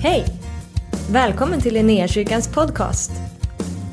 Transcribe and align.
Hej! 0.00 0.24
Välkommen 1.10 1.60
till 1.60 1.74
Linnéakyrkans 1.74 2.48
podcast. 2.48 3.10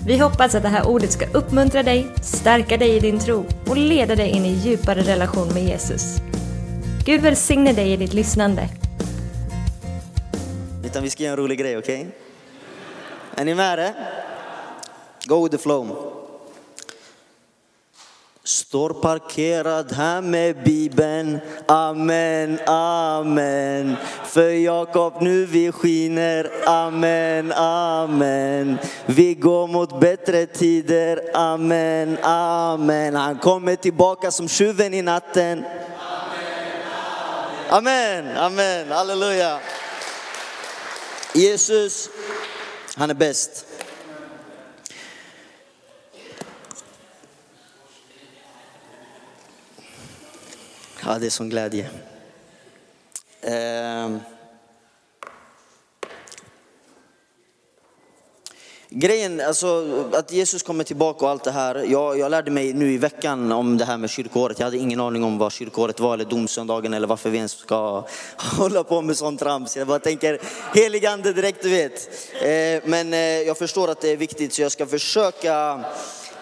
Vi 0.08 0.18
hoppas 0.18 0.56
att 0.56 0.64
det 0.64 0.70
här 0.70 0.88
ordet 0.88 1.12
ska 1.12 1.26
uppmuntra 1.26 1.84
dig, 1.84 2.08
stärka 2.22 2.78
dig 2.78 2.96
i 2.96 3.00
din 3.00 3.20
tro 3.20 3.46
och 3.68 3.78
leda 3.78 4.16
dig 4.16 4.30
in 4.30 4.46
i 4.46 4.50
djupare 4.50 5.02
relation 5.02 5.48
med 5.54 5.64
Jesus. 5.64 6.18
Gud 7.06 7.22
välsigne 7.22 7.74
dig 7.74 7.94
i 7.94 7.98
ditt 7.98 8.14
lyssnande. 8.14 8.70
Utan 10.86 11.04
vi 11.04 11.10
ska 11.10 11.24
göra 11.24 11.32
en 11.32 11.38
rolig 11.38 11.60
grej, 11.60 11.78
okej? 11.78 12.08
Är 13.36 13.46
ni 13.46 13.56
med 13.56 13.80
det? 13.80 13.94
Go 15.26 15.44
with 15.44 15.56
the 15.56 15.62
flow. 15.64 16.15
Står 18.46 18.90
parkerad 18.90 19.92
här 19.92 20.22
med 20.22 20.64
bibeln, 20.64 21.40
amen, 21.68 22.60
amen. 22.66 23.96
För 24.26 24.50
Jakob 24.50 25.14
nu 25.22 25.46
vi 25.46 25.72
skiner, 25.72 26.52
amen, 26.66 27.52
amen. 27.52 28.78
Vi 29.06 29.34
går 29.34 29.68
mot 29.68 30.00
bättre 30.00 30.46
tider, 30.46 31.22
amen, 31.34 32.18
amen. 32.24 33.16
Han 33.16 33.38
kommer 33.38 33.76
tillbaka 33.76 34.32
som 34.32 34.48
tjuven 34.48 34.94
i 34.94 35.02
natten. 35.02 35.66
Amen, 37.70 38.38
amen, 38.38 38.92
halleluja. 38.92 39.60
Jesus, 41.34 42.10
han 42.96 43.10
är 43.10 43.14
bäst. 43.14 43.75
Ja, 51.08 51.20
det 51.20 51.26
är 51.26 51.30
sån 51.30 51.50
glädje. 51.50 51.90
Eh. 53.42 54.18
Grejen, 58.90 59.42
alltså 59.42 59.86
att 60.14 60.32
Jesus 60.32 60.64
kommer 60.64 60.84
tillbaka 60.84 61.26
och 61.26 61.32
allt 61.32 61.44
det 61.44 61.52
här. 61.52 61.76
Jag, 61.76 62.20
jag 62.20 62.32
lärde 62.32 62.52
mig 62.52 62.74
nu 62.74 62.92
i 62.92 62.98
veckan 62.98 63.52
om 63.52 63.78
det 63.78 63.86
här 63.86 63.98
med 63.98 64.10
kyrkåret. 64.10 64.60
Jag 64.60 64.66
hade 64.66 64.78
ingen 64.78 65.00
aning 65.00 65.24
om 65.24 65.38
vad 65.38 65.52
kyrkåret 65.52 66.00
var 66.00 66.14
eller 66.14 66.26
domsöndagen 66.26 66.94
eller 66.94 67.08
varför 67.08 67.30
vi 67.30 67.38
ens 67.38 67.52
ska 67.52 68.04
hålla 68.38 68.84
på 68.84 69.02
med 69.02 69.18
sånt 69.18 69.40
trams. 69.40 69.78
Jag 69.78 69.88
bara 69.88 70.00
tänker 70.00 70.40
heligande 70.74 71.34
direkt 71.34 71.64
du 71.64 71.70
vet. 71.70 72.10
Eh, 72.34 72.90
men 72.90 73.14
eh, 73.14 73.20
jag 73.20 73.58
förstår 73.58 73.88
att 73.88 74.02
det 74.02 74.10
är 74.10 74.18
viktigt 74.18 74.54
så 74.54 74.62
jag 74.62 74.72
ska 74.72 74.86
försöka 74.86 75.84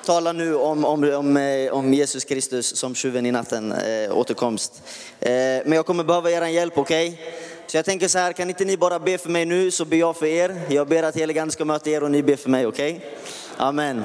tala 0.03 0.31
nu 0.31 0.55
om, 0.55 0.85
om, 0.85 1.03
om, 1.13 1.37
eh, 1.37 1.73
om 1.73 1.93
Jesus 1.93 2.25
Kristus 2.25 2.75
som 2.75 2.95
tjuven 2.95 3.25
i 3.25 3.31
natten, 3.31 3.71
eh, 3.71 4.17
återkomst. 4.17 4.81
Eh, 5.19 5.31
men 5.31 5.71
jag 5.71 5.85
kommer 5.85 6.03
behöva 6.03 6.31
er 6.31 6.45
hjälp, 6.45 6.77
okej? 6.77 7.09
Okay? 7.09 7.25
Så 7.67 7.77
jag 7.77 7.85
tänker 7.85 8.07
så 8.07 8.19
här, 8.19 8.33
kan 8.33 8.49
inte 8.49 8.65
ni 8.65 8.77
bara 8.77 8.99
be 8.99 9.17
för 9.17 9.29
mig 9.29 9.45
nu 9.45 9.71
så 9.71 9.85
ber 9.85 9.97
jag 9.97 10.15
för 10.15 10.25
er. 10.25 10.61
Jag 10.69 10.87
ber 10.87 11.03
att 11.03 11.15
heliga 11.15 11.49
ska 11.49 11.65
möta 11.65 11.89
er 11.89 12.03
och 12.03 12.11
ni 12.11 12.23
ber 12.23 12.35
för 12.35 12.49
mig, 12.49 12.65
okej? 12.65 12.95
Okay? 12.95 13.09
Amen. 13.57 14.03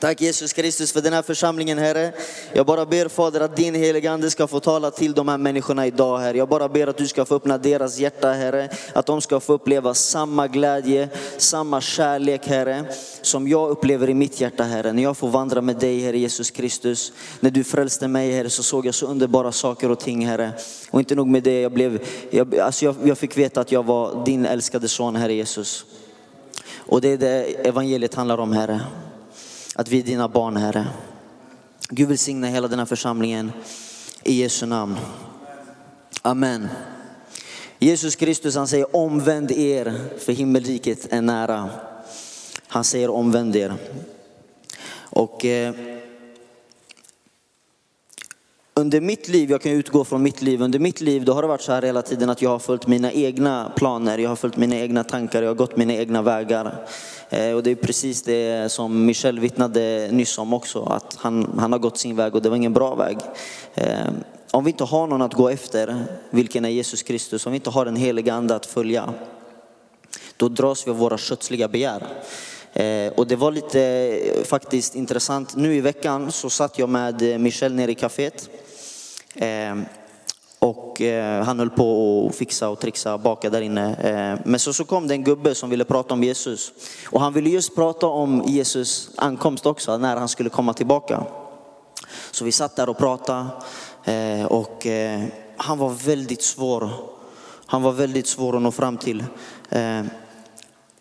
Tack 0.00 0.20
Jesus 0.20 0.52
Kristus 0.52 0.92
för 0.92 1.00
den 1.00 1.12
här 1.12 1.22
församlingen 1.22 1.78
Herre. 1.78 2.12
Jag 2.52 2.66
bara 2.66 2.86
ber 2.86 3.08
Fader 3.08 3.40
att 3.40 3.56
din 3.56 3.74
heliga 3.74 4.12
Ande 4.12 4.30
ska 4.30 4.46
få 4.46 4.60
tala 4.60 4.90
till 4.90 5.12
de 5.12 5.28
här 5.28 5.38
människorna 5.38 5.86
idag 5.86 6.18
Herre. 6.18 6.38
Jag 6.38 6.48
bara 6.48 6.68
ber 6.68 6.86
att 6.86 6.96
du 6.96 7.08
ska 7.08 7.24
få 7.24 7.34
öppna 7.34 7.58
deras 7.58 7.98
hjärta 7.98 8.32
Herre. 8.32 8.68
Att 8.92 9.06
de 9.06 9.20
ska 9.20 9.40
få 9.40 9.52
uppleva 9.52 9.94
samma 9.94 10.46
glädje, 10.48 11.08
samma 11.38 11.80
kärlek 11.80 12.46
Herre. 12.46 12.84
Som 13.22 13.48
jag 13.48 13.70
upplever 13.70 14.10
i 14.10 14.14
mitt 14.14 14.40
hjärta 14.40 14.64
Herre. 14.64 14.92
När 14.92 15.02
jag 15.02 15.16
får 15.16 15.28
vandra 15.28 15.60
med 15.60 15.76
dig 15.76 16.00
Herre 16.00 16.18
Jesus 16.18 16.50
Kristus. 16.50 17.12
När 17.40 17.50
du 17.50 17.64
frälste 17.64 18.08
mig 18.08 18.32
Herre 18.32 18.50
så 18.50 18.62
såg 18.62 18.86
jag 18.86 18.94
så 18.94 19.06
underbara 19.06 19.52
saker 19.52 19.90
och 19.90 20.00
ting 20.00 20.26
Herre. 20.26 20.52
Och 20.90 21.00
inte 21.00 21.14
nog 21.14 21.26
med 21.26 21.42
det, 21.42 21.60
jag, 21.60 21.72
blev, 21.72 22.06
jag, 22.30 22.58
alltså 22.58 22.84
jag, 22.84 22.94
jag 23.04 23.18
fick 23.18 23.36
veta 23.36 23.60
att 23.60 23.72
jag 23.72 23.86
var 23.86 24.24
din 24.24 24.46
älskade 24.46 24.88
son 24.88 25.16
Herre 25.16 25.34
Jesus. 25.34 25.84
Och 26.76 27.00
det 27.00 27.08
är 27.08 27.18
det 27.18 27.44
evangeliet 27.68 28.14
handlar 28.14 28.38
om 28.38 28.52
Herre 28.52 28.80
att 29.80 29.88
vi 29.88 29.98
är 29.98 30.02
dina 30.02 30.28
barn 30.28 30.56
Herre. 30.56 30.86
Gud 31.88 32.08
välsigna 32.08 32.46
hela 32.46 32.68
den 32.68 32.78
här 32.78 32.86
församlingen 32.86 33.52
i 34.22 34.32
Jesu 34.32 34.66
namn. 34.66 34.96
Amen. 36.22 36.68
Jesus 37.78 38.16
Kristus 38.16 38.56
han 38.56 38.68
säger 38.68 38.96
omvänd 38.96 39.50
er 39.50 39.94
för 40.18 40.32
himmelriket 40.32 41.12
är 41.12 41.20
nära. 41.22 41.70
Han 42.66 42.84
säger 42.84 43.10
omvänd 43.10 43.56
er. 43.56 43.74
Och 44.92 45.44
eh, 45.44 45.74
under 48.80 49.00
mitt 49.00 49.28
liv, 49.28 49.50
jag 49.50 49.62
kan 49.62 49.72
utgå 49.72 50.04
från 50.04 50.22
mitt 50.22 50.42
liv, 50.42 50.62
under 50.62 50.78
mitt 50.78 51.00
liv 51.00 51.24
då 51.24 51.32
har 51.32 51.42
det 51.42 51.48
varit 51.48 51.62
så 51.62 51.72
här 51.72 51.82
hela 51.82 52.02
tiden 52.02 52.30
att 52.30 52.42
jag 52.42 52.50
har 52.50 52.58
följt 52.58 52.86
mina 52.86 53.12
egna 53.12 53.72
planer, 53.76 54.18
jag 54.18 54.28
har 54.28 54.36
följt 54.36 54.56
mina 54.56 54.76
egna 54.76 55.04
tankar, 55.04 55.42
jag 55.42 55.50
har 55.50 55.54
gått 55.54 55.76
mina 55.76 55.92
egna 55.92 56.22
vägar. 56.22 56.86
Eh, 57.30 57.52
och 57.52 57.62
det 57.62 57.70
är 57.70 57.74
precis 57.74 58.22
det 58.22 58.72
som 58.72 59.06
Michel 59.06 59.40
vittnade 59.40 60.08
nyss 60.12 60.38
om 60.38 60.52
också, 60.52 60.82
att 60.82 61.16
han, 61.18 61.58
han 61.58 61.72
har 61.72 61.78
gått 61.78 61.98
sin 61.98 62.16
väg 62.16 62.34
och 62.34 62.42
det 62.42 62.48
var 62.48 62.56
ingen 62.56 62.72
bra 62.72 62.94
väg. 62.94 63.18
Eh, 63.74 64.08
om 64.50 64.64
vi 64.64 64.70
inte 64.70 64.84
har 64.84 65.06
någon 65.06 65.22
att 65.22 65.34
gå 65.34 65.48
efter, 65.48 66.04
vilken 66.30 66.64
är 66.64 66.68
Jesus 66.68 67.02
Kristus, 67.02 67.46
om 67.46 67.52
vi 67.52 67.56
inte 67.56 67.70
har 67.70 67.84
den 67.84 67.96
heliga 67.96 68.34
ande 68.34 68.54
att 68.54 68.66
följa, 68.66 69.14
då 70.36 70.48
dras 70.48 70.86
vi 70.86 70.90
av 70.90 70.96
våra 70.96 71.18
kötsliga 71.18 71.68
begär. 71.68 72.06
Eh, 72.72 73.12
och 73.12 73.26
det 73.26 73.36
var 73.36 73.52
lite 73.52 74.44
faktiskt 74.44 74.94
intressant. 74.94 75.56
Nu 75.56 75.74
i 75.74 75.80
veckan 75.80 76.32
så 76.32 76.50
satt 76.50 76.78
jag 76.78 76.88
med 76.88 77.40
Michel 77.40 77.74
nere 77.74 77.92
i 77.92 77.94
kaféet. 77.94 78.50
Ehm, 79.34 79.84
och 80.58 81.00
eh, 81.00 81.44
han 81.44 81.58
höll 81.58 81.70
på 81.70 82.26
att 82.28 82.36
fixa 82.36 82.68
och 82.68 82.80
trixa 82.80 83.14
och 83.14 83.20
baka 83.20 83.50
där 83.50 83.60
inne. 83.60 83.94
Ehm, 83.94 84.38
men 84.44 84.60
så, 84.60 84.72
så 84.72 84.84
kom 84.84 85.08
det 85.08 85.14
en 85.14 85.24
gubbe 85.24 85.54
som 85.54 85.70
ville 85.70 85.84
prata 85.84 86.14
om 86.14 86.22
Jesus. 86.22 86.72
Och 87.06 87.20
han 87.20 87.32
ville 87.32 87.50
just 87.50 87.74
prata 87.74 88.06
om 88.06 88.42
Jesus 88.46 89.10
ankomst 89.16 89.66
också, 89.66 89.98
när 89.98 90.16
han 90.16 90.28
skulle 90.28 90.50
komma 90.50 90.74
tillbaka. 90.74 91.22
Så 92.30 92.44
vi 92.44 92.52
satt 92.52 92.76
där 92.76 92.88
och 92.88 92.98
pratade 92.98 93.46
eh, 94.04 94.44
och 94.44 94.86
eh, 94.86 95.22
han 95.56 95.78
var 95.78 95.90
väldigt 95.90 96.42
svår. 96.42 96.90
Han 97.66 97.82
var 97.82 97.92
väldigt 97.92 98.26
svår 98.26 98.56
att 98.56 98.62
nå 98.62 98.70
fram 98.70 98.96
till. 98.96 99.24
Ehm, 99.70 100.10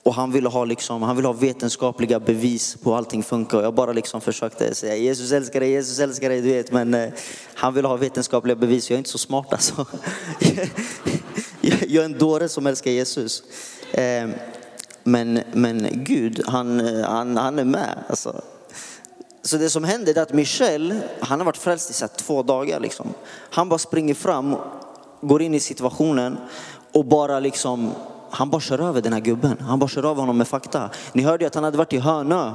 och 0.03 0.13
han 0.13 0.31
ville, 0.31 0.49
ha 0.49 0.65
liksom, 0.65 1.01
han 1.01 1.15
ville 1.15 1.27
ha 1.27 1.33
vetenskapliga 1.33 2.19
bevis 2.19 2.77
på 2.83 2.89
hur 2.89 2.97
allting 2.97 3.23
funkar. 3.23 3.57
Och 3.57 3.63
jag 3.63 3.73
bara 3.73 3.93
liksom 3.93 4.21
försökte 4.21 4.75
säga 4.75 4.95
Jesus 4.95 5.31
älskar 5.31 5.59
dig, 5.59 5.71
Jesus 5.71 5.99
älskar 5.99 6.29
dig, 6.29 6.41
du 6.41 6.49
vet. 6.49 6.71
Men 6.71 6.93
eh, 6.93 7.09
han 7.53 7.73
ville 7.73 7.87
ha 7.87 7.95
vetenskapliga 7.95 8.55
bevis. 8.55 8.89
Jag 8.89 8.95
är 8.95 8.97
inte 8.97 9.09
så 9.09 9.17
smart 9.17 9.53
alltså. 9.53 9.85
jag 11.61 12.01
är 12.01 12.05
en 12.05 12.17
dåre 12.17 12.49
som 12.49 12.67
älskar 12.67 12.91
Jesus. 12.91 13.43
Eh, 13.91 14.29
men, 15.03 15.41
men 15.53 15.87
Gud, 15.91 16.43
han, 16.47 16.79
eh, 16.79 17.09
han, 17.09 17.37
han 17.37 17.59
är 17.59 17.63
med. 17.63 18.03
Alltså. 18.09 18.41
Så 19.41 19.57
det 19.57 19.69
som 19.69 19.83
händer 19.83 20.17
är 20.17 20.21
att 20.21 20.33
Michel, 20.33 20.99
han 21.19 21.39
har 21.39 21.45
varit 21.45 21.57
frälst 21.57 21.89
i 21.89 21.93
så 21.93 22.07
två 22.07 22.43
dagar. 22.43 22.79
Liksom. 22.79 23.13
Han 23.49 23.69
bara 23.69 23.79
springer 23.79 24.13
fram, 24.13 24.55
går 25.21 25.41
in 25.41 25.53
i 25.53 25.59
situationen 25.59 26.37
och 26.91 27.05
bara 27.05 27.39
liksom 27.39 27.91
han 28.29 28.50
bara 28.50 28.62
kör 28.62 28.79
över 28.79 29.01
den 29.01 29.13
här 29.13 29.19
gubben. 29.19 29.57
Han 29.59 29.79
bara 29.79 29.88
kör 29.90 30.06
över 30.06 30.19
honom 30.19 30.38
med 30.38 30.47
fakta. 30.47 30.90
Ni 31.13 31.23
hörde 31.23 31.44
ju 31.44 31.47
att 31.47 31.56
han 31.56 31.63
hade 31.63 31.78
varit 31.78 31.94
i 31.94 31.97
Hönö. 31.97 32.51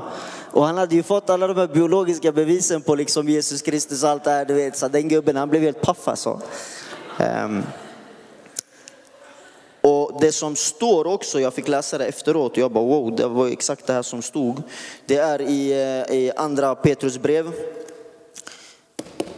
Och 0.51 0.67
han 0.67 0.79
hade 0.79 0.95
ju 0.95 1.03
fått 1.03 1.31
alla 1.31 1.47
de 1.47 1.57
här 1.57 1.67
biologiska 1.67 2.33
bevisen 2.33 2.83
på 2.83 2.95
liksom 2.95 3.29
Jesus 3.29 3.63
Kristus 3.63 4.03
och 4.03 4.09
allt 4.09 4.25
det 4.25 4.31
här. 4.31 4.45
Du 4.45 4.55
vet. 4.55 4.77
Så 4.77 4.89
den 4.89 5.09
gubben 5.09 5.37
han 5.37 5.49
blev 5.49 5.63
helt 5.63 5.81
paff 5.81 6.09
alltså. 6.09 6.41
Um. 7.45 7.63
Och 9.81 10.21
det 10.21 10.33
som 10.33 10.57
står 10.57 11.07
också, 11.07 11.41
jag 11.41 11.55
fick 11.55 11.69
läsa 11.69 11.99
det 11.99 12.07
efteråt 12.07 12.53
och 12.53 12.59
jag 12.59 12.73
bara 12.73 12.85
wow, 12.85 13.17
det 13.17 13.27
var 13.27 13.49
exakt 13.49 13.87
det 13.87 13.93
här 13.93 14.03
som 14.03 14.23
stod. 14.23 14.63
Det 15.07 15.17
är 15.17 15.41
i, 15.41 15.73
eh, 15.73 16.17
i 16.17 16.33
andra 16.37 16.75
Petrus 16.75 17.19
brev. 17.19 17.53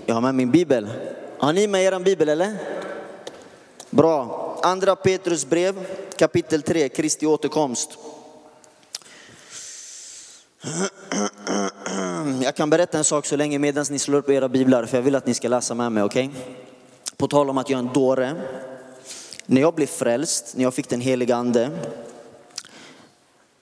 Jag 0.07 0.15
har 0.15 0.23
med 0.23 0.35
min 0.35 0.51
bibel. 0.51 0.89
Har 1.39 1.53
ni 1.53 1.67
med 1.67 1.83
er 1.83 1.99
bibel 1.99 2.29
eller? 2.29 2.57
Bra. 3.91 4.46
Andra 4.67 4.97
Petrus 4.97 5.47
brev 5.47 5.87
kapitel 6.17 6.63
3, 6.63 6.89
Kristi 6.89 7.27
återkomst. 7.27 7.99
Jag 12.43 12.57
kan 12.57 12.71
berätta 12.71 12.99
en 12.99 13.05
sak 13.05 13.27
så 13.27 13.37
länge 13.37 13.59
medan 13.59 13.87
ni 13.91 13.99
slår 13.99 14.19
upp 14.19 14.29
era 14.29 14.49
biblar, 14.49 14.87
för 14.87 14.97
jag 14.97 15.03
vill 15.03 15.15
att 15.15 15.27
ni 15.27 15.35
ska 15.35 15.49
läsa 15.49 15.75
med 15.75 15.93
mig, 15.93 16.03
okej? 16.03 16.27
Okay? 16.27 16.55
På 17.17 17.29
tal 17.29 17.51
om 17.51 17.59
att 17.59 17.71
jag 17.71 17.79
är 17.79 17.83
en 17.83 17.93
dåre. 17.93 18.35
När 19.47 19.61
jag 19.61 19.75
blev 19.75 19.87
frälst, 19.87 20.57
när 20.57 20.63
jag 20.63 20.75
fick 20.75 20.89
den 20.89 21.01
heliga 21.01 21.37
ande, 21.37 21.71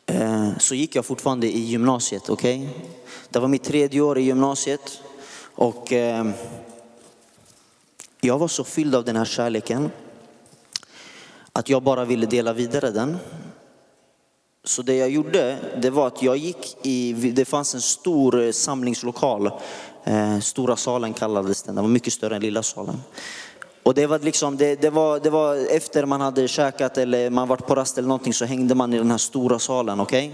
eh, 0.06 0.58
så 0.58 0.74
gick 0.74 0.96
jag 0.96 1.04
fortfarande 1.04 1.46
i 1.46 1.60
gymnasiet, 1.60 2.28
okej? 2.28 2.68
Okay? 2.68 2.80
Det 3.28 3.38
var 3.38 3.48
mitt 3.48 3.64
tredje 3.64 4.00
år 4.00 4.18
i 4.18 4.22
gymnasiet 4.22 5.00
och 5.54 5.92
eh, 5.92 6.30
jag 8.20 8.38
var 8.38 8.48
så 8.48 8.64
fylld 8.64 8.94
av 8.94 9.04
den 9.04 9.16
här 9.16 9.24
kärleken 9.24 9.90
att 11.58 11.68
jag 11.68 11.82
bara 11.82 12.04
ville 12.04 12.26
dela 12.26 12.52
vidare 12.52 12.90
den. 12.90 13.16
Så 14.64 14.82
det 14.82 14.96
jag 14.96 15.10
gjorde, 15.10 15.56
det 15.82 15.90
var 15.90 16.06
att 16.06 16.22
jag 16.22 16.36
gick 16.36 16.76
i, 16.82 17.12
det 17.12 17.44
fanns 17.44 17.74
en 17.74 17.80
stor 17.80 18.42
eh, 18.42 18.52
samlingslokal, 18.52 19.50
eh, 20.04 20.38
Stora 20.38 20.76
salen 20.76 21.12
kallades 21.12 21.62
den, 21.62 21.74
den 21.74 21.84
var 21.84 21.88
mycket 21.90 22.12
större 22.12 22.36
än 22.36 22.42
Lilla 22.42 22.62
salen. 22.62 22.96
Och 23.82 23.94
det 23.94 24.06
var, 24.06 24.18
liksom, 24.18 24.56
det, 24.56 24.80
det, 24.80 24.90
var, 24.90 25.20
det 25.20 25.30
var 25.30 25.56
efter 25.76 26.04
man 26.06 26.20
hade 26.20 26.48
käkat 26.48 26.98
eller 26.98 27.30
man 27.30 27.48
varit 27.48 27.66
på 27.66 27.74
rast 27.74 27.98
eller 27.98 28.08
någonting 28.08 28.34
så 28.34 28.44
hängde 28.44 28.74
man 28.74 28.94
i 28.94 28.98
den 28.98 29.10
här 29.10 29.18
stora 29.18 29.58
salen. 29.58 30.00
Okay? 30.00 30.30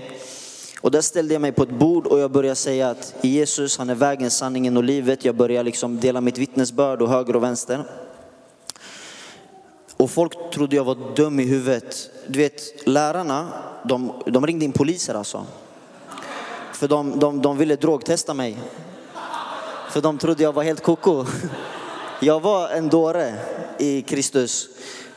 Och 0.81 0.91
där 0.91 1.01
ställde 1.01 1.35
jag 1.35 1.41
mig 1.41 1.53
på 1.53 1.63
ett 1.63 1.79
bord 1.79 2.07
och 2.07 2.19
jag 2.19 2.31
började 2.31 2.57
säga 2.57 2.91
att 2.91 3.15
Jesus 3.21 3.79
han 3.79 3.91
är 3.91 3.95
vägen, 3.95 4.31
sanningen 4.31 4.77
och 4.77 4.85
livet. 4.85 5.25
Jag 5.25 5.37
började 5.37 5.65
liksom 5.65 6.01
dela 6.01 6.21
mitt 6.21 6.39
vittnesbörd 6.39 7.03
och 7.03 7.09
höger 7.09 7.37
och 7.37 7.43
vänster. 7.43 7.85
Och 10.01 10.11
folk 10.11 10.51
trodde 10.53 10.77
jag 10.77 10.85
var 10.85 10.97
dum 11.17 11.41
i 11.41 11.45
huvudet. 11.45 12.11
Du 12.27 12.39
vet, 12.39 12.87
lärarna, 12.87 13.49
de, 13.85 14.13
de 14.27 14.47
ringde 14.47 14.65
in 14.65 14.73
poliser 14.73 15.15
alltså. 15.15 15.47
För 16.73 16.89
de, 16.89 17.19
de, 17.19 17.43
de 17.43 17.59
ville 17.59 17.77
drogtesta 17.77 18.35
mig. 18.35 18.59
För 19.91 20.01
de 20.01 20.19
trodde 20.19 20.43
jag 20.43 20.53
var 20.53 20.63
helt 20.63 20.83
koko. 20.83 21.25
Jag 22.23 22.41
var 22.41 22.69
en 22.69 22.89
dåre 22.89 23.35
i 23.79 24.03
Kristus. 24.03 24.69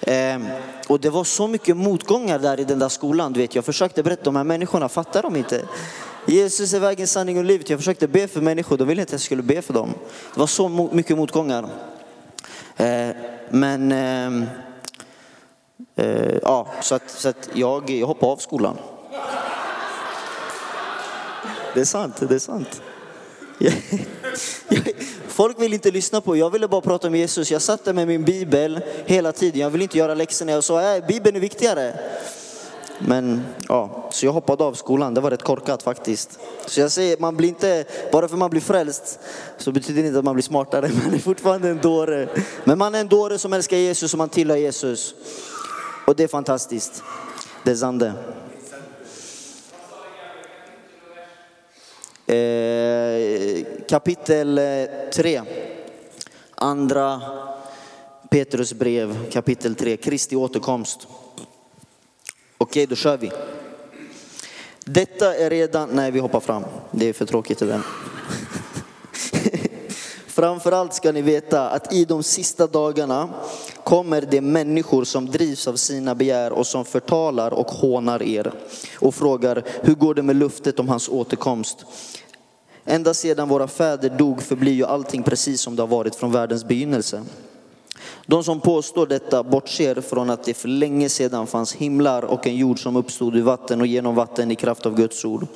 Eh, 0.01 0.39
och 0.87 0.99
det 0.99 1.09
var 1.09 1.23
så 1.23 1.47
mycket 1.47 1.77
motgångar 1.77 2.39
där 2.39 2.59
i 2.59 2.63
den 2.63 2.79
där 2.79 2.89
skolan. 2.89 3.33
Du 3.33 3.39
vet, 3.39 3.55
jag 3.55 3.65
försökte 3.65 4.03
berätta, 4.03 4.23
de 4.23 4.35
här 4.35 4.43
människorna 4.43 4.89
fattar 4.89 5.21
de 5.21 5.35
inte. 5.35 5.61
Jesus 6.25 6.73
är 6.73 6.79
vägen, 6.79 7.07
sanning 7.07 7.37
och 7.37 7.43
livet. 7.43 7.69
Jag 7.69 7.79
försökte 7.79 8.07
be 8.07 8.27
för 8.27 8.41
människor, 8.41 8.77
de 8.77 8.87
ville 8.87 9.01
inte 9.01 9.09
att 9.09 9.21
jag 9.21 9.21
skulle 9.21 9.43
be 9.43 9.61
för 9.61 9.73
dem. 9.73 9.93
Det 10.33 10.39
var 10.39 10.47
så 10.47 10.69
mycket 10.69 11.17
motgångar. 11.17 11.69
Eh, 12.77 13.09
men 13.49 13.91
eh, 13.91 14.49
eh, 15.95 16.37
ja, 16.41 16.67
så 16.81 16.95
att, 16.95 17.09
så 17.09 17.29
att 17.29 17.49
jag, 17.53 17.89
jag 17.89 18.07
hoppade 18.07 18.31
av 18.31 18.37
skolan. 18.37 18.77
Det 21.73 21.81
är 21.81 21.85
sant, 21.85 22.15
det 22.29 22.35
är 22.35 22.39
sant. 22.39 22.81
Folk 25.27 25.61
vill 25.61 25.73
inte 25.73 25.91
lyssna 25.91 26.21
på, 26.21 26.37
jag 26.37 26.49
ville 26.49 26.67
bara 26.67 26.81
prata 26.81 27.07
om 27.07 27.15
Jesus. 27.15 27.51
Jag 27.51 27.61
satt 27.61 27.85
där 27.85 27.93
med 27.93 28.07
min 28.07 28.23
bibel 28.23 28.81
hela 29.05 29.31
tiden. 29.31 29.61
Jag 29.61 29.69
ville 29.69 29.83
inte 29.83 29.97
göra 29.97 30.13
läxorna. 30.13 30.51
Jag 30.51 30.63
sa, 30.63 30.95
äh, 30.95 31.07
bibeln 31.07 31.35
är 31.35 31.39
viktigare. 31.39 31.93
Men 32.99 33.41
ja, 33.67 34.09
så 34.11 34.25
jag 34.25 34.33
hoppade 34.33 34.63
av 34.63 34.73
skolan. 34.73 35.13
Det 35.13 35.21
var 35.21 35.31
rätt 35.31 35.43
korkat 35.43 35.83
faktiskt. 35.83 36.39
Så 36.65 36.79
jag 36.79 36.91
säger, 36.91 37.17
man 37.19 37.35
blir 37.35 37.49
inte, 37.49 37.85
bara 38.11 38.27
för 38.27 38.37
man 38.37 38.49
blir 38.49 38.61
frälst 38.61 39.19
så 39.57 39.71
betyder 39.71 40.01
det 40.01 40.07
inte 40.07 40.19
att 40.19 40.25
man 40.25 40.35
blir 40.35 40.43
smartare. 40.43 40.89
Man 41.03 41.13
är 41.13 41.19
fortfarande 41.19 41.69
en 41.69 41.81
dåre. 41.81 42.27
Men 42.63 42.77
man 42.77 42.95
är 42.95 42.99
en 42.99 43.07
dåre 43.07 43.37
som 43.37 43.53
älskar 43.53 43.77
Jesus 43.77 44.13
och 44.13 44.17
man 44.17 44.29
tillhör 44.29 44.57
Jesus. 44.57 45.15
Och 46.05 46.15
det 46.15 46.23
är 46.23 46.27
fantastiskt. 46.27 47.03
Det 47.63 47.71
är 47.71 47.75
Zande. 47.75 48.13
Eh, 52.27 53.65
kapitel 53.89 54.57
eh, 54.57 54.85
3. 55.13 55.41
Andra 56.55 57.21
Petrus 58.29 58.73
brev, 58.73 59.29
kapitel 59.31 59.75
3, 59.75 59.97
Kristi 59.97 60.35
återkomst. 60.35 61.07
Okej, 62.57 62.85
då 62.85 62.95
kör 62.95 63.17
vi. 63.17 63.31
Detta 64.85 65.35
är 65.35 65.49
redan, 65.49 65.89
nej 65.89 66.11
vi 66.11 66.19
hoppar 66.19 66.39
fram, 66.39 66.63
det 66.91 67.09
är 67.09 67.13
för 67.13 67.25
tråkigt 67.25 67.59
det 67.59 67.65
där. 67.65 67.81
Framförallt 70.33 70.93
ska 70.93 71.11
ni 71.11 71.21
veta 71.21 71.69
att 71.69 71.93
i 71.93 72.05
de 72.05 72.23
sista 72.23 72.67
dagarna 72.67 73.29
kommer 73.83 74.21
det 74.21 74.41
människor 74.41 75.03
som 75.03 75.25
drivs 75.25 75.67
av 75.67 75.75
sina 75.75 76.15
begär 76.15 76.51
och 76.51 76.67
som 76.67 76.85
förtalar 76.85 77.53
och 77.53 77.71
hånar 77.71 78.23
er 78.23 78.53
och 78.99 79.15
frågar 79.15 79.63
hur 79.81 79.93
går 79.93 80.13
det 80.13 80.21
med 80.21 80.35
luftet 80.35 80.79
om 80.79 80.89
hans 80.89 81.09
återkomst? 81.09 81.85
Ända 82.85 83.13
sedan 83.13 83.49
våra 83.49 83.67
fäder 83.67 84.09
dog 84.09 84.41
förblir 84.41 84.73
ju 84.73 84.85
allting 84.85 85.23
precis 85.23 85.61
som 85.61 85.75
det 85.75 85.81
har 85.81 85.87
varit 85.87 86.15
från 86.15 86.31
världens 86.31 86.65
begynnelse. 86.65 87.23
De 88.25 88.43
som 88.43 88.59
påstår 88.59 89.07
detta 89.07 89.43
bortser 89.43 90.01
från 90.01 90.29
att 90.29 90.43
det 90.43 90.53
för 90.53 90.67
länge 90.67 91.09
sedan 91.09 91.47
fanns 91.47 91.73
himlar 91.73 92.25
och 92.25 92.47
en 92.47 92.55
jord 92.55 92.83
som 92.83 92.95
uppstod 92.95 93.35
ur 93.35 93.41
vatten 93.41 93.81
och 93.81 93.87
genom 93.87 94.15
vatten 94.15 94.51
i 94.51 94.55
kraft 94.55 94.85
av 94.85 94.95
Guds 94.95 95.25
ord. 95.25 95.47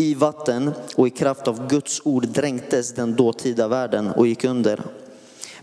I 0.00 0.14
vatten 0.14 0.70
och 0.96 1.06
i 1.06 1.10
kraft 1.10 1.48
av 1.48 1.68
Guds 1.68 2.00
ord 2.04 2.28
dränktes 2.28 2.92
den 2.94 3.16
dåtida 3.16 3.68
världen 3.68 4.08
och 4.08 4.26
gick 4.26 4.44
under. 4.44 4.82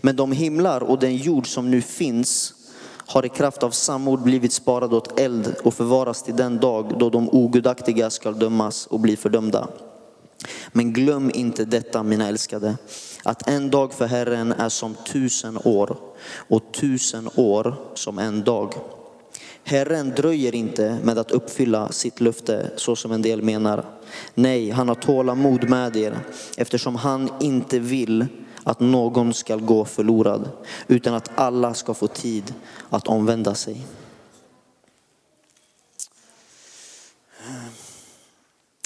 Men 0.00 0.16
de 0.16 0.32
himlar 0.32 0.82
och 0.82 0.98
den 0.98 1.16
jord 1.16 1.46
som 1.46 1.70
nu 1.70 1.82
finns 1.82 2.54
har 3.06 3.26
i 3.26 3.28
kraft 3.28 3.62
av 3.62 3.70
samord 3.70 4.22
blivit 4.22 4.52
sparade 4.52 4.96
åt 4.96 5.20
eld 5.20 5.54
och 5.64 5.74
förvaras 5.74 6.22
till 6.22 6.36
den 6.36 6.58
dag 6.58 6.98
då 6.98 7.10
de 7.10 7.28
ogudaktiga 7.28 8.10
skall 8.10 8.38
dömas 8.38 8.86
och 8.86 9.00
bli 9.00 9.16
fördömda. 9.16 9.68
Men 10.72 10.92
glöm 10.92 11.30
inte 11.34 11.64
detta 11.64 12.02
mina 12.02 12.28
älskade, 12.28 12.76
att 13.22 13.48
en 13.48 13.70
dag 13.70 13.92
för 13.92 14.06
Herren 14.06 14.52
är 14.52 14.68
som 14.68 14.94
tusen 15.12 15.58
år 15.64 15.96
och 16.48 16.72
tusen 16.72 17.28
år 17.36 17.74
som 17.94 18.18
en 18.18 18.44
dag. 18.44 18.74
Herren 19.68 20.10
dröjer 20.10 20.54
inte 20.54 20.98
med 21.02 21.18
att 21.18 21.30
uppfylla 21.30 21.92
sitt 21.92 22.20
löfte 22.20 22.70
så 22.76 22.96
som 22.96 23.12
en 23.12 23.22
del 23.22 23.42
menar. 23.42 23.84
Nej, 24.34 24.70
han 24.70 24.88
har 24.88 24.94
tålamod 24.94 25.68
med 25.68 25.96
er 25.96 26.18
eftersom 26.56 26.96
han 26.96 27.30
inte 27.40 27.78
vill 27.78 28.26
att 28.64 28.80
någon 28.80 29.34
ska 29.34 29.56
gå 29.56 29.84
förlorad 29.84 30.50
utan 30.86 31.14
att 31.14 31.30
alla 31.34 31.74
ska 31.74 31.94
få 31.94 32.06
tid 32.06 32.54
att 32.90 33.08
omvända 33.08 33.54
sig. 33.54 33.86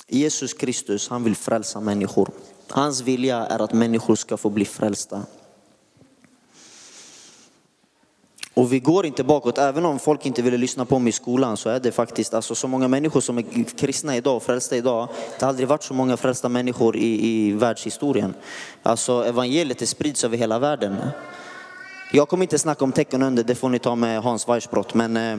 Jesus 0.08 0.55
Kristus, 0.55 1.08
han 1.08 1.25
vill 1.25 1.37
frälsa 1.37 1.81
människor. 1.81 2.31
Hans 2.69 3.00
vilja 3.00 3.46
är 3.46 3.58
att 3.58 3.73
människor 3.73 4.14
ska 4.14 4.37
få 4.37 4.50
bli 4.50 4.64
frälsta. 4.64 5.23
Och 8.62 8.73
vi 8.73 8.81
går 8.81 9.06
inte 9.06 9.25
bakåt, 9.25 9.59
även 9.59 9.85
om 9.85 9.99
folk 9.99 10.26
inte 10.26 10.43
ville 10.43 10.56
lyssna 10.56 10.85
på 10.85 10.99
mig 10.99 11.09
i 11.09 11.12
skolan 11.12 11.56
så 11.56 11.69
är 11.69 11.81
det 11.81 11.93
faktiskt 11.93 12.35
alltså, 12.35 12.55
så 12.55 12.69
många 12.69 12.88
människor 12.88 13.20
som 13.20 13.38
är 13.38 13.76
kristna 13.79 14.17
idag 14.17 14.37
och 14.37 14.43
frälsta 14.43 14.76
idag. 14.76 15.09
Det 15.38 15.44
har 15.44 15.49
aldrig 15.49 15.69
varit 15.69 15.82
så 15.82 15.94
många 15.94 16.17
frälsta 16.17 16.49
människor 16.49 16.97
i, 16.97 17.26
i 17.26 17.53
världshistorien. 17.53 18.35
Alltså 18.82 19.25
evangeliet 19.25 19.82
är 19.82 19.87
sprids 19.87 20.25
över 20.25 20.37
hela 20.37 20.59
världen. 20.59 20.97
Jag 22.12 22.29
kommer 22.29 22.43
inte 22.43 22.59
snacka 22.59 22.85
om 22.85 22.93
tecken 22.93 23.23
under, 23.23 23.44
det 23.44 23.55
får 23.55 23.69
ni 23.69 23.79
ta 23.79 23.94
med 23.94 24.23
Hans 24.23 24.49
Weissbrott, 24.49 24.94
men 24.94 25.17
eh, 25.17 25.38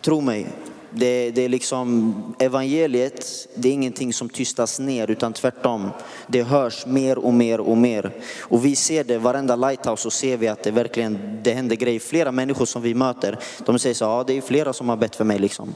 tro 0.00 0.20
mig, 0.20 0.46
det, 0.94 1.30
det, 1.30 1.42
är 1.42 1.48
liksom 1.48 2.14
evangeliet, 2.38 3.48
det 3.54 3.68
är 3.68 3.72
ingenting 3.72 4.12
som 4.12 4.28
tystas 4.28 4.78
ner 4.78 5.10
utan 5.10 5.32
tvärtom. 5.32 5.90
Det 6.26 6.42
hörs 6.42 6.86
mer 6.86 7.18
och 7.18 7.34
mer 7.34 7.60
och 7.60 7.76
mer. 7.76 8.12
Och 8.40 8.64
vi 8.64 8.76
ser 8.76 9.04
det, 9.04 9.18
varenda 9.18 9.56
lighthouse 9.56 10.02
så 10.02 10.10
ser 10.10 10.36
vi 10.36 10.48
att 10.48 10.62
det 10.62 10.70
verkligen, 10.70 11.40
det 11.42 11.52
händer 11.52 11.76
grejer. 11.76 12.00
Flera 12.00 12.32
människor 12.32 12.66
som 12.66 12.82
vi 12.82 12.94
möter, 12.94 13.38
de 13.66 13.78
säger 13.78 13.94
så 13.94 14.04
ja 14.04 14.24
det 14.26 14.36
är 14.36 14.40
flera 14.40 14.72
som 14.72 14.88
har 14.88 14.96
bett 14.96 15.16
för 15.16 15.24
mig 15.24 15.38
liksom. 15.38 15.74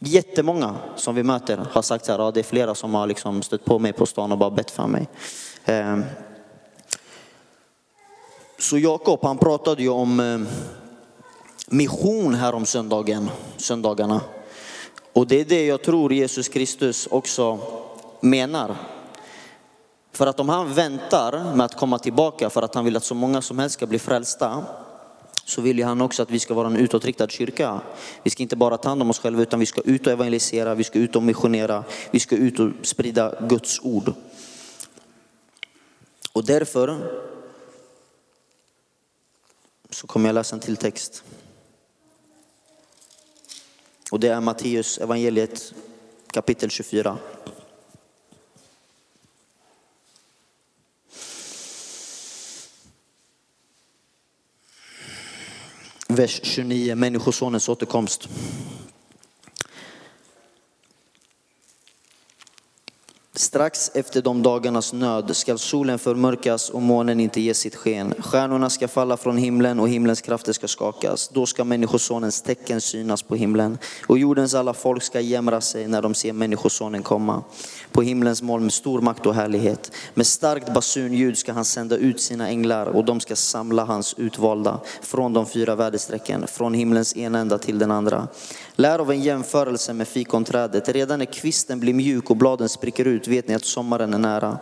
Jättemånga 0.00 0.74
som 0.96 1.14
vi 1.14 1.22
möter 1.22 1.66
har 1.70 1.82
sagt 1.82 2.04
så 2.04 2.12
här, 2.12 2.18
ja 2.18 2.30
det 2.30 2.40
är 2.40 2.44
flera 2.44 2.74
som 2.74 2.94
har 2.94 3.06
liksom 3.06 3.42
stött 3.42 3.64
på 3.64 3.78
mig 3.78 3.92
på 3.92 4.06
stan 4.06 4.32
och 4.32 4.38
bara 4.38 4.50
bett 4.50 4.70
för 4.70 4.86
mig. 4.86 5.08
Ehm. 5.64 6.04
Så 8.58 8.78
Jakob 8.78 9.20
han 9.22 9.38
pratade 9.38 9.82
ju 9.82 9.88
om 9.88 10.20
ehm, 10.20 10.46
mission 11.72 12.34
här 12.34 12.54
om 12.54 12.66
söndagen, 12.66 13.30
söndagarna. 13.56 14.20
Och 15.12 15.26
det 15.26 15.40
är 15.40 15.44
det 15.44 15.66
jag 15.66 15.82
tror 15.82 16.12
Jesus 16.12 16.48
Kristus 16.48 17.06
också 17.06 17.58
menar. 18.20 18.76
För 20.12 20.26
att 20.26 20.40
om 20.40 20.48
han 20.48 20.74
väntar 20.74 21.54
med 21.54 21.64
att 21.64 21.76
komma 21.76 21.98
tillbaka 21.98 22.50
för 22.50 22.62
att 22.62 22.74
han 22.74 22.84
vill 22.84 22.96
att 22.96 23.04
så 23.04 23.14
många 23.14 23.42
som 23.42 23.58
helst 23.58 23.74
ska 23.74 23.86
bli 23.86 23.98
frälsta, 23.98 24.64
så 25.44 25.60
vill 25.60 25.78
ju 25.78 25.84
han 25.84 26.00
också 26.00 26.22
att 26.22 26.30
vi 26.30 26.38
ska 26.38 26.54
vara 26.54 26.66
en 26.66 26.76
utåtriktad 26.76 27.28
kyrka. 27.28 27.80
Vi 28.22 28.30
ska 28.30 28.42
inte 28.42 28.56
bara 28.56 28.78
ta 28.78 28.88
hand 28.88 29.02
om 29.02 29.10
oss 29.10 29.18
själva 29.18 29.42
utan 29.42 29.60
vi 29.60 29.66
ska 29.66 29.80
ut 29.80 30.06
och 30.06 30.12
evangelisera, 30.12 30.74
vi 30.74 30.84
ska 30.84 30.98
ut 30.98 31.16
och 31.16 31.22
missionera, 31.22 31.84
vi 32.10 32.20
ska 32.20 32.36
ut 32.36 32.60
och 32.60 32.70
sprida 32.82 33.34
Guds 33.48 33.80
ord. 33.82 34.14
Och 36.32 36.44
därför 36.44 36.98
så 39.90 40.06
kommer 40.06 40.28
jag 40.28 40.34
läsa 40.34 40.56
en 40.56 40.60
till 40.60 40.76
text. 40.76 41.24
Och 44.12 44.20
det 44.20 44.28
är 44.28 44.40
Matteus 44.40 44.98
evangeliet 44.98 45.74
kapitel 46.30 46.70
24. 46.70 47.18
Vers 56.08 56.40
29, 56.42 56.94
Människosonens 56.94 57.68
återkomst. 57.68 58.28
Strax 63.34 63.90
efter 63.94 64.22
de 64.22 64.42
dagarnas 64.42 64.92
nöd 64.92 65.36
skall 65.36 65.58
solen 65.58 65.98
förmörkas 65.98 66.70
och 66.70 66.82
månen 66.82 67.20
inte 67.20 67.40
ge 67.40 67.54
sitt 67.54 67.74
sken. 67.74 68.14
Stjärnorna 68.18 68.70
ska 68.70 68.88
falla 68.88 69.16
från 69.16 69.36
himlen 69.36 69.80
och 69.80 69.88
himlens 69.88 70.20
krafter 70.20 70.52
ska 70.52 70.68
skakas. 70.68 71.28
Då 71.28 71.46
ska 71.46 71.64
människosonens 71.64 72.42
tecken 72.42 72.80
synas 72.80 73.22
på 73.22 73.36
himlen 73.36 73.78
och 74.06 74.18
jordens 74.18 74.54
alla 74.54 74.74
folk 74.74 75.02
ska 75.02 75.20
jämra 75.20 75.60
sig 75.60 75.88
när 75.88 76.02
de 76.02 76.14
ser 76.14 76.32
människosonen 76.32 77.02
komma. 77.02 77.42
På 77.92 78.02
himlens 78.02 78.42
moln 78.42 78.62
med 78.62 78.72
stor 78.72 79.00
makt 79.00 79.26
och 79.26 79.34
härlighet. 79.34 79.92
Med 80.14 80.26
starkt 80.26 80.74
basunljud 80.74 81.38
ska 81.38 81.52
han 81.52 81.64
sända 81.64 81.96
ut 81.96 82.20
sina 82.20 82.48
änglar 82.48 82.86
och 82.86 83.04
de 83.04 83.20
ska 83.20 83.36
samla 83.36 83.84
hans 83.84 84.14
utvalda 84.18 84.80
från 85.02 85.32
de 85.32 85.46
fyra 85.46 85.74
väderstrecken, 85.74 86.46
från 86.46 86.74
himlens 86.74 87.16
ena 87.16 87.38
ända 87.38 87.58
till 87.58 87.78
den 87.78 87.90
andra. 87.90 88.28
Lär 88.82 88.98
av 88.98 89.10
en 89.10 89.22
jämförelse 89.22 89.92
med 89.92 90.08
fikonträdet. 90.08 90.88
Redan 90.88 91.18
när 91.18 91.26
kvisten 91.26 91.80
blir 91.80 91.94
mjuk 91.94 92.30
och 92.30 92.36
bladen 92.36 92.68
spricker 92.68 93.04
ut 93.04 93.28
vet 93.28 93.48
ni 93.48 93.54
att 93.54 93.64
sommaren 93.64 94.14
är 94.14 94.18
nära. 94.18 94.58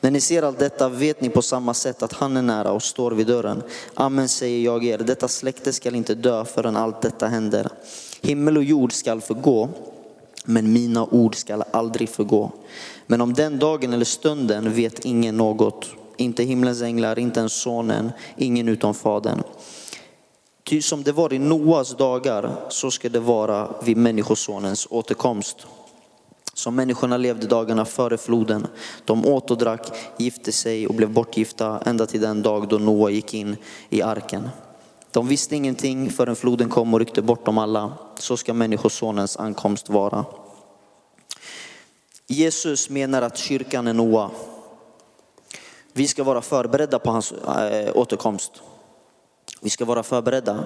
När 0.00 0.10
ni 0.10 0.20
ser 0.20 0.42
allt 0.42 0.58
detta 0.58 0.88
vet 0.88 1.20
ni 1.20 1.28
på 1.28 1.42
samma 1.42 1.74
sätt 1.74 2.02
att 2.02 2.12
han 2.12 2.36
är 2.36 2.42
nära 2.42 2.72
och 2.72 2.82
står 2.82 3.10
vid 3.10 3.26
dörren. 3.26 3.62
Amen 3.94 4.28
säger 4.28 4.64
jag 4.64 4.84
er, 4.84 4.98
detta 4.98 5.28
släkte 5.28 5.72
skall 5.72 5.94
inte 5.94 6.14
dö 6.14 6.44
förrän 6.44 6.76
allt 6.76 7.02
detta 7.02 7.26
händer. 7.26 7.68
Himmel 8.20 8.56
och 8.56 8.64
jord 8.64 8.92
skall 8.92 9.20
förgå, 9.20 9.68
men 10.44 10.72
mina 10.72 11.04
ord 11.04 11.34
skall 11.34 11.64
aldrig 11.70 12.08
förgå. 12.08 12.52
Men 13.06 13.20
om 13.20 13.34
den 13.34 13.58
dagen 13.58 13.92
eller 13.92 14.04
stunden 14.04 14.74
vet 14.74 15.04
ingen 15.04 15.36
något, 15.36 15.86
inte 16.16 16.42
himlens 16.42 16.82
änglar, 16.82 17.18
inte 17.18 17.40
ens 17.40 17.52
sonen, 17.52 18.12
ingen 18.36 18.68
utom 18.68 18.94
fadern. 18.94 19.42
Ty 20.70 20.82
som 20.82 21.02
det 21.02 21.12
var 21.12 21.32
i 21.32 21.38
Noas 21.38 21.96
dagar, 21.96 22.56
så 22.68 22.90
ska 22.90 23.08
det 23.08 23.20
vara 23.20 23.74
vid 23.82 23.96
människosonens 23.96 24.86
återkomst. 24.90 25.66
Som 26.54 26.74
människorna 26.74 27.16
levde 27.16 27.46
dagarna 27.46 27.84
före 27.84 28.18
floden. 28.18 28.66
De 29.04 29.26
åt 29.26 29.50
och 29.50 29.58
drack, 29.58 29.92
gifte 30.16 30.52
sig 30.52 30.86
och 30.86 30.94
blev 30.94 31.10
bortgifta 31.10 31.80
ända 31.86 32.06
till 32.06 32.20
den 32.20 32.42
dag 32.42 32.68
då 32.68 32.78
Noa 32.78 33.10
gick 33.10 33.34
in 33.34 33.56
i 33.88 34.02
arken. 34.02 34.48
De 35.10 35.28
visste 35.28 35.56
ingenting 35.56 36.10
förrän 36.10 36.36
floden 36.36 36.68
kom 36.68 36.94
och 36.94 37.00
ryckte 37.00 37.22
bort 37.22 37.44
dem 37.44 37.58
alla. 37.58 37.92
Så 38.18 38.36
ska 38.36 38.54
människosonens 38.54 39.36
ankomst 39.36 39.88
vara. 39.88 40.24
Jesus 42.26 42.90
menar 42.90 43.22
att 43.22 43.38
kyrkan 43.38 43.86
är 43.86 43.94
Noa. 43.94 44.30
Vi 45.92 46.08
ska 46.08 46.24
vara 46.24 46.42
förberedda 46.42 46.98
på 46.98 47.10
hans 47.10 47.32
äh, 47.32 47.96
återkomst. 47.96 48.62
Vi 49.60 49.70
ska 49.70 49.84
vara 49.84 50.02
förberedda. 50.02 50.64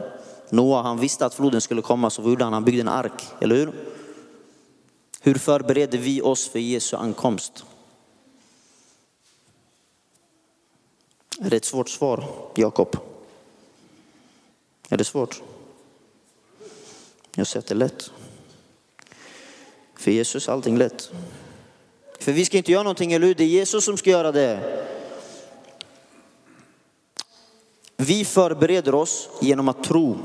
Noa 0.51 0.83
han 0.83 1.01
visste 1.01 1.27
att 1.27 1.35
floden 1.35 1.61
skulle 1.61 1.83
komma 1.83 2.11
så 2.11 2.23
vad 2.23 2.31
gjorde 2.31 2.45
han? 2.45 2.53
Han 2.53 2.65
byggde 2.65 2.81
en 2.81 2.89
ark, 2.89 3.23
eller 3.41 3.57
hur? 3.57 3.73
Hur 5.21 5.35
förbereder 5.35 5.99
vi 5.99 6.23
oss 6.23 6.49
för 6.49 6.59
Jesu 6.59 6.97
ankomst? 6.97 7.65
Är 11.41 11.51
det 11.51 11.57
ett 11.57 11.65
svårt 11.65 11.89
svar, 11.89 12.25
Jakob? 12.55 12.97
Är 14.89 14.97
det 14.97 15.05
svårt? 15.05 15.43
Jag 17.35 17.47
säger 17.47 17.63
att 17.63 17.67
det 17.67 17.75
är 17.75 17.77
lätt. 17.77 18.11
För 19.95 20.11
Jesus 20.11 20.49
är 20.49 20.53
allting 20.53 20.79
lätt. 20.79 21.11
För 22.19 22.33
vi 22.33 22.45
ska 22.45 22.57
inte 22.57 22.73
göra 22.73 22.83
någonting, 22.83 23.13
eller 23.13 23.27
hur? 23.27 23.35
Det 23.35 23.45
är 23.45 23.49
Jesus 23.49 23.85
som 23.85 23.97
ska 23.97 24.11
göra 24.11 24.33
det. 24.33 24.85
Vi 27.97 28.25
förbereder 28.25 28.95
oss 28.95 29.29
genom 29.41 29.69
att 29.69 29.85
tro. 29.85 30.17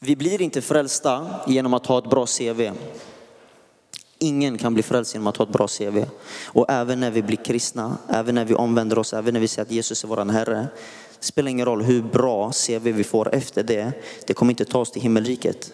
Vi 0.00 0.16
blir 0.16 0.42
inte 0.42 0.62
frälsta 0.62 1.26
genom 1.46 1.74
att 1.74 1.86
ha 1.86 1.98
ett 1.98 2.10
bra 2.10 2.26
CV. 2.26 2.70
Ingen 4.18 4.58
kan 4.58 4.74
bli 4.74 4.82
frälst 4.82 5.14
genom 5.14 5.26
att 5.26 5.36
ha 5.36 5.44
ett 5.44 5.52
bra 5.52 5.68
CV. 5.68 6.04
Och 6.44 6.66
även 6.68 7.00
när 7.00 7.10
vi 7.10 7.22
blir 7.22 7.36
kristna, 7.36 7.98
även 8.08 8.34
när 8.34 8.44
vi 8.44 8.54
omvänder 8.54 8.98
oss, 8.98 9.12
även 9.12 9.34
när 9.34 9.40
vi 9.40 9.48
säger 9.48 9.66
att 9.66 9.72
Jesus 9.72 10.04
är 10.04 10.08
vår 10.08 10.32
Herre. 10.32 10.68
Det 11.18 11.24
spelar 11.24 11.50
ingen 11.50 11.66
roll 11.66 11.82
hur 11.82 12.02
bra 12.02 12.52
CV 12.52 12.92
vi 12.92 13.04
får 13.04 13.34
efter 13.34 13.62
det. 13.62 13.92
Det 14.26 14.34
kommer 14.34 14.52
inte 14.52 14.64
ta 14.64 14.78
oss 14.78 14.90
till 14.90 15.02
himmelriket. 15.02 15.72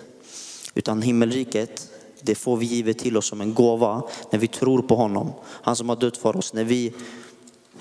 Utan 0.74 1.02
himmelriket, 1.02 1.88
det 2.20 2.34
får 2.34 2.56
vi 2.56 2.66
givet 2.66 2.98
till 2.98 3.16
oss 3.16 3.26
som 3.26 3.40
en 3.40 3.54
gåva 3.54 4.02
när 4.30 4.38
vi 4.38 4.48
tror 4.48 4.82
på 4.82 4.94
honom. 4.94 5.32
Han 5.44 5.76
som 5.76 5.88
har 5.88 5.96
dött 5.96 6.16
för 6.16 6.36
oss. 6.36 6.52
När 6.52 6.64
vi 6.64 6.92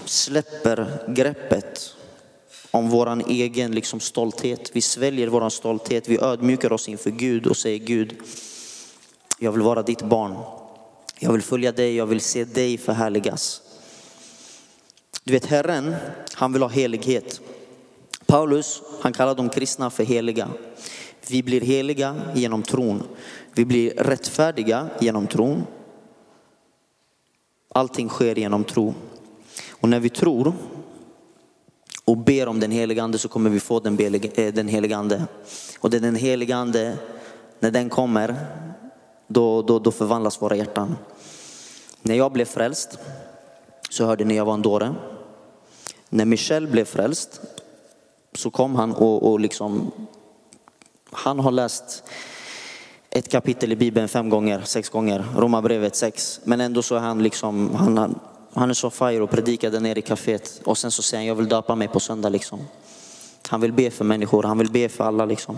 släpper 0.06 1.04
greppet 1.08 1.96
om 2.72 2.90
våran 2.90 3.24
egen 3.28 3.72
liksom 3.72 4.00
stolthet. 4.00 4.72
Vi 4.74 4.82
sväljer 4.82 5.28
vår 5.28 5.50
stolthet, 5.50 6.10
vi 6.10 6.20
ödmjukar 6.22 6.74
oss 6.74 6.90
inför 6.90 7.10
Gud 7.10 7.48
och 7.48 7.58
säger 7.58 7.80
Gud, 7.80 8.18
jag 9.40 9.52
vill 9.52 9.62
vara 9.62 9.84
ditt 9.84 10.02
barn. 10.02 10.38
Jag 11.20 11.32
vill 11.32 11.42
följa 11.42 11.72
dig, 11.72 11.96
jag 11.96 12.06
vill 12.06 12.22
se 12.22 12.44
dig 12.44 12.78
förhärligas. 12.78 13.62
Du 15.24 15.34
vet 15.34 15.46
Herren, 15.46 15.96
han 16.34 16.54
vill 16.54 16.62
ha 16.62 16.70
helighet. 16.70 17.42
Paulus, 18.26 18.82
han 19.02 19.14
kallar 19.14 19.36
de 19.36 19.50
kristna 19.50 19.90
för 19.90 20.04
heliga. 20.04 20.50
Vi 21.28 21.44
blir 21.44 21.62
heliga 21.62 22.22
genom 22.36 22.64
tron. 22.64 23.04
Vi 23.54 23.66
blir 23.66 23.92
rättfärdiga 23.92 24.90
genom 25.00 25.28
tron. 25.28 25.64
Allting 27.70 28.10
sker 28.10 28.36
genom 28.36 28.64
tro. 28.64 28.94
Och 29.82 29.90
när 29.90 30.00
vi 30.00 30.10
tror 30.10 30.54
och 32.06 32.18
ber 32.18 32.48
om 32.48 32.60
den 32.60 32.72
helige 32.72 33.04
ande 33.04 33.18
så 33.18 33.28
kommer 33.28 33.50
vi 33.50 33.60
få 33.60 33.80
den, 33.80 34.00
eh, 34.00 34.54
den 34.54 34.68
helige 34.68 34.98
ande. 34.98 35.24
Och 35.80 35.90
det 35.90 35.98
är 35.98 36.02
den 36.02 36.16
helige 36.16 36.56
ande, 36.56 36.98
när 37.60 37.72
den 37.72 37.90
kommer, 37.90 38.36
då, 39.28 39.62
då, 39.62 39.80
då 39.80 39.92
förvandlas 39.92 40.42
våra 40.42 40.56
hjärtan. 40.56 40.98
När 42.02 42.16
jag 42.16 42.32
blev 42.32 42.46
frälst 42.46 43.00
så 43.90 44.06
hörde 44.06 44.26
ni 44.26 44.36
jag 44.36 44.46
var 44.46 44.54
en 44.54 44.62
dåre. 44.62 44.96
När 46.10 46.26
Michel 46.26 46.68
blev 46.68 46.86
frälst 46.86 47.42
så 48.34 48.52
kom 48.52 48.76
han 48.76 48.94
och, 48.94 49.32
och 49.32 49.40
liksom, 49.40 49.92
han 51.12 51.40
har 51.40 51.52
läst 51.52 52.04
ett 53.10 53.32
kapitel 53.32 53.72
i 53.72 53.76
Bibeln 53.76 54.08
fem 54.08 54.30
gånger, 54.30 54.62
sex 54.66 54.90
gånger, 54.90 55.26
Romarbrevet 55.36 55.96
sex. 55.96 56.40
Men 56.44 56.62
ändå 56.62 56.82
så 56.82 56.96
är 56.96 57.00
han 57.00 57.24
liksom, 57.24 57.76
han, 57.76 58.20
han 58.54 58.70
är 58.70 58.74
så 58.74 58.90
fire 58.90 59.22
och 59.22 59.30
predikade 59.30 59.80
nere 59.80 60.00
i 60.00 60.02
kaféet 60.02 60.62
och 60.64 60.78
sen 60.78 60.92
så 60.92 61.02
säger 61.02 61.22
han 61.22 61.28
jag 61.28 61.36
vill 61.36 61.50
döpa 61.50 61.76
mig 61.76 61.88
på 61.88 62.00
söndag 62.00 62.30
liksom. 62.30 62.60
Han 63.48 63.62
vill 63.62 63.74
be 63.74 63.92
för 63.92 64.06
människor, 64.06 64.44
han 64.44 64.58
vill 64.58 64.72
be 64.72 64.90
för 64.90 65.04
alla 65.04 65.26
liksom. 65.26 65.58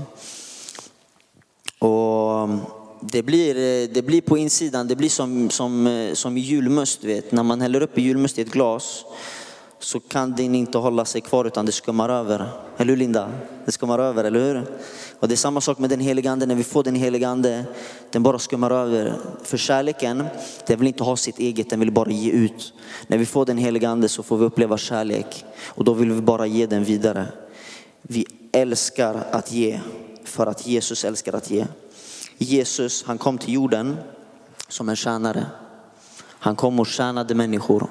Och 1.80 2.44
um, 2.44 2.62
det 3.02 3.24
blir, 3.24 3.56
eh, 3.56 3.90
det 3.94 4.02
blir 4.02 4.22
på 4.22 4.38
insidan, 4.38 4.88
det 4.88 4.96
blir 4.96 5.10
som, 5.10 5.50
som, 5.50 5.88
eh, 5.88 6.14
som 6.14 6.38
julmust, 6.38 7.04
vet. 7.04 7.32
när 7.32 7.44
man 7.44 7.62
häller 7.62 7.82
upp 7.82 7.98
julmust 7.98 8.40
i 8.40 8.42
ett 8.42 8.52
glas 8.52 9.06
så 9.84 10.00
kan 10.00 10.36
den 10.36 10.56
inte 10.56 10.78
hålla 10.78 11.06
sig 11.06 11.22
kvar 11.22 11.46
utan 11.46 11.66
det 11.66 11.72
skummar 11.72 12.10
över. 12.10 12.50
Eller 12.78 12.90
hur 12.90 12.98
Linda? 12.98 13.32
Det 13.66 13.72
skummar 13.72 14.00
över, 14.00 14.24
eller 14.24 14.40
hur? 14.40 14.66
Och 15.20 15.28
det 15.28 15.34
är 15.34 15.38
samma 15.38 15.62
sak 15.62 15.80
med 15.80 15.90
den 15.90 16.00
helige 16.00 16.32
ande, 16.32 16.46
när 16.46 16.56
vi 16.56 16.64
får 16.64 16.84
den 16.84 16.96
helige 16.96 17.28
ande, 17.28 17.66
den 18.12 18.24
bara 18.24 18.40
skummar 18.40 18.72
över. 18.72 19.16
För 19.44 19.58
kärleken, 19.58 20.24
den 20.68 20.80
vill 20.80 20.88
inte 20.88 21.04
ha 21.04 21.18
sitt 21.18 21.40
eget, 21.40 21.70
den 21.70 21.80
vill 21.80 21.92
bara 21.92 22.10
ge 22.10 22.32
ut. 22.32 22.74
När 23.08 23.18
vi 23.18 23.26
får 23.26 23.46
den 23.46 23.58
helige 23.58 23.90
ande 23.90 24.10
så 24.10 24.24
får 24.24 24.38
vi 24.38 24.46
uppleva 24.46 24.78
kärlek 24.78 25.46
och 25.66 25.84
då 25.84 25.94
vill 25.94 26.12
vi 26.12 26.22
bara 26.22 26.46
ge 26.46 26.66
den 26.66 26.84
vidare. 26.84 27.28
Vi 28.02 28.26
älskar 28.52 29.24
att 29.32 29.52
ge 29.52 29.80
för 30.24 30.48
att 30.48 30.68
Jesus 30.68 31.06
älskar 31.06 31.34
att 31.34 31.52
ge. 31.52 31.66
Jesus, 32.38 33.04
han 33.04 33.18
kom 33.18 33.38
till 33.38 33.54
jorden 33.54 33.98
som 34.68 34.90
en 34.90 34.96
tjänare. 34.96 35.46
Han 36.28 36.56
kom 36.56 36.80
och 36.80 36.88
tjänade 36.88 37.36
människor. 37.36 37.90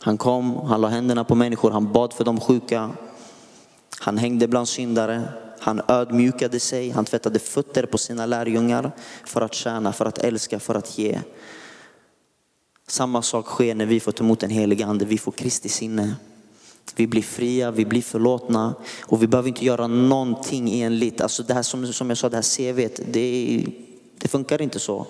Han 0.00 0.18
kom, 0.18 0.56
han 0.56 0.80
la 0.80 0.88
händerna 0.88 1.24
på 1.24 1.34
människor, 1.34 1.70
han 1.70 1.92
bad 1.92 2.12
för 2.12 2.24
de 2.24 2.40
sjuka. 2.40 2.90
Han 4.00 4.18
hängde 4.18 4.48
bland 4.48 4.68
syndare. 4.68 5.28
Han 5.60 5.80
ödmjukade 5.88 6.60
sig, 6.60 6.90
han 6.90 7.04
tvättade 7.04 7.38
fötter 7.38 7.86
på 7.86 7.98
sina 7.98 8.26
lärjungar 8.26 8.92
för 9.24 9.40
att 9.40 9.54
tjäna, 9.54 9.92
för 9.92 10.06
att 10.06 10.18
älska, 10.18 10.60
för 10.60 10.74
att 10.74 10.98
ge. 10.98 11.20
Samma 12.86 13.22
sak 13.22 13.46
sker 13.46 13.74
när 13.74 13.86
vi 13.86 14.00
får 14.00 14.12
ta 14.12 14.24
emot 14.24 14.40
den 14.40 14.50
helige 14.50 14.86
ande, 14.86 15.04
vi 15.04 15.18
får 15.18 15.32
Kristi 15.32 15.68
sinne. 15.68 16.14
Vi 16.96 17.06
blir 17.06 17.22
fria, 17.22 17.70
vi 17.70 17.84
blir 17.84 18.02
förlåtna 18.02 18.74
och 19.06 19.22
vi 19.22 19.26
behöver 19.26 19.48
inte 19.48 19.64
göra 19.64 19.86
någonting 19.86 20.80
enligt. 20.80 21.20
Alltså 21.20 21.42
det 21.42 21.54
här 21.54 21.62
som, 21.62 21.92
som 21.92 22.08
jag 22.08 22.18
sa, 22.18 22.28
det 22.28 22.36
här 22.36 22.56
CVt, 22.56 23.00
det, 23.12 23.66
det 24.18 24.28
funkar 24.28 24.62
inte 24.62 24.78
så. 24.78 25.06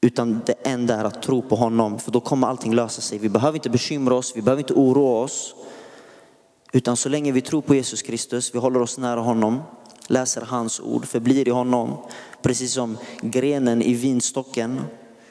Utan 0.00 0.40
det 0.46 0.54
enda 0.62 0.94
är 0.94 1.04
att 1.04 1.22
tro 1.22 1.42
på 1.42 1.56
honom, 1.56 1.98
för 1.98 2.10
då 2.10 2.20
kommer 2.20 2.46
allting 2.46 2.74
lösa 2.74 3.00
sig. 3.00 3.18
Vi 3.18 3.28
behöver 3.28 3.58
inte 3.58 3.70
bekymra 3.70 4.14
oss, 4.14 4.32
vi 4.36 4.42
behöver 4.42 4.62
inte 4.62 4.74
oroa 4.74 5.24
oss. 5.24 5.54
Utan 6.72 6.96
så 6.96 7.08
länge 7.08 7.32
vi 7.32 7.40
tror 7.40 7.62
på 7.62 7.74
Jesus 7.74 8.02
Kristus, 8.02 8.54
vi 8.54 8.58
håller 8.58 8.82
oss 8.82 8.98
nära 8.98 9.20
honom, 9.20 9.62
läser 10.06 10.40
hans 10.40 10.80
ord, 10.80 11.06
förblir 11.06 11.48
i 11.48 11.50
honom. 11.50 11.96
Precis 12.42 12.72
som 12.72 12.98
grenen 13.20 13.82
i 13.82 13.94
vinstocken. 13.94 14.80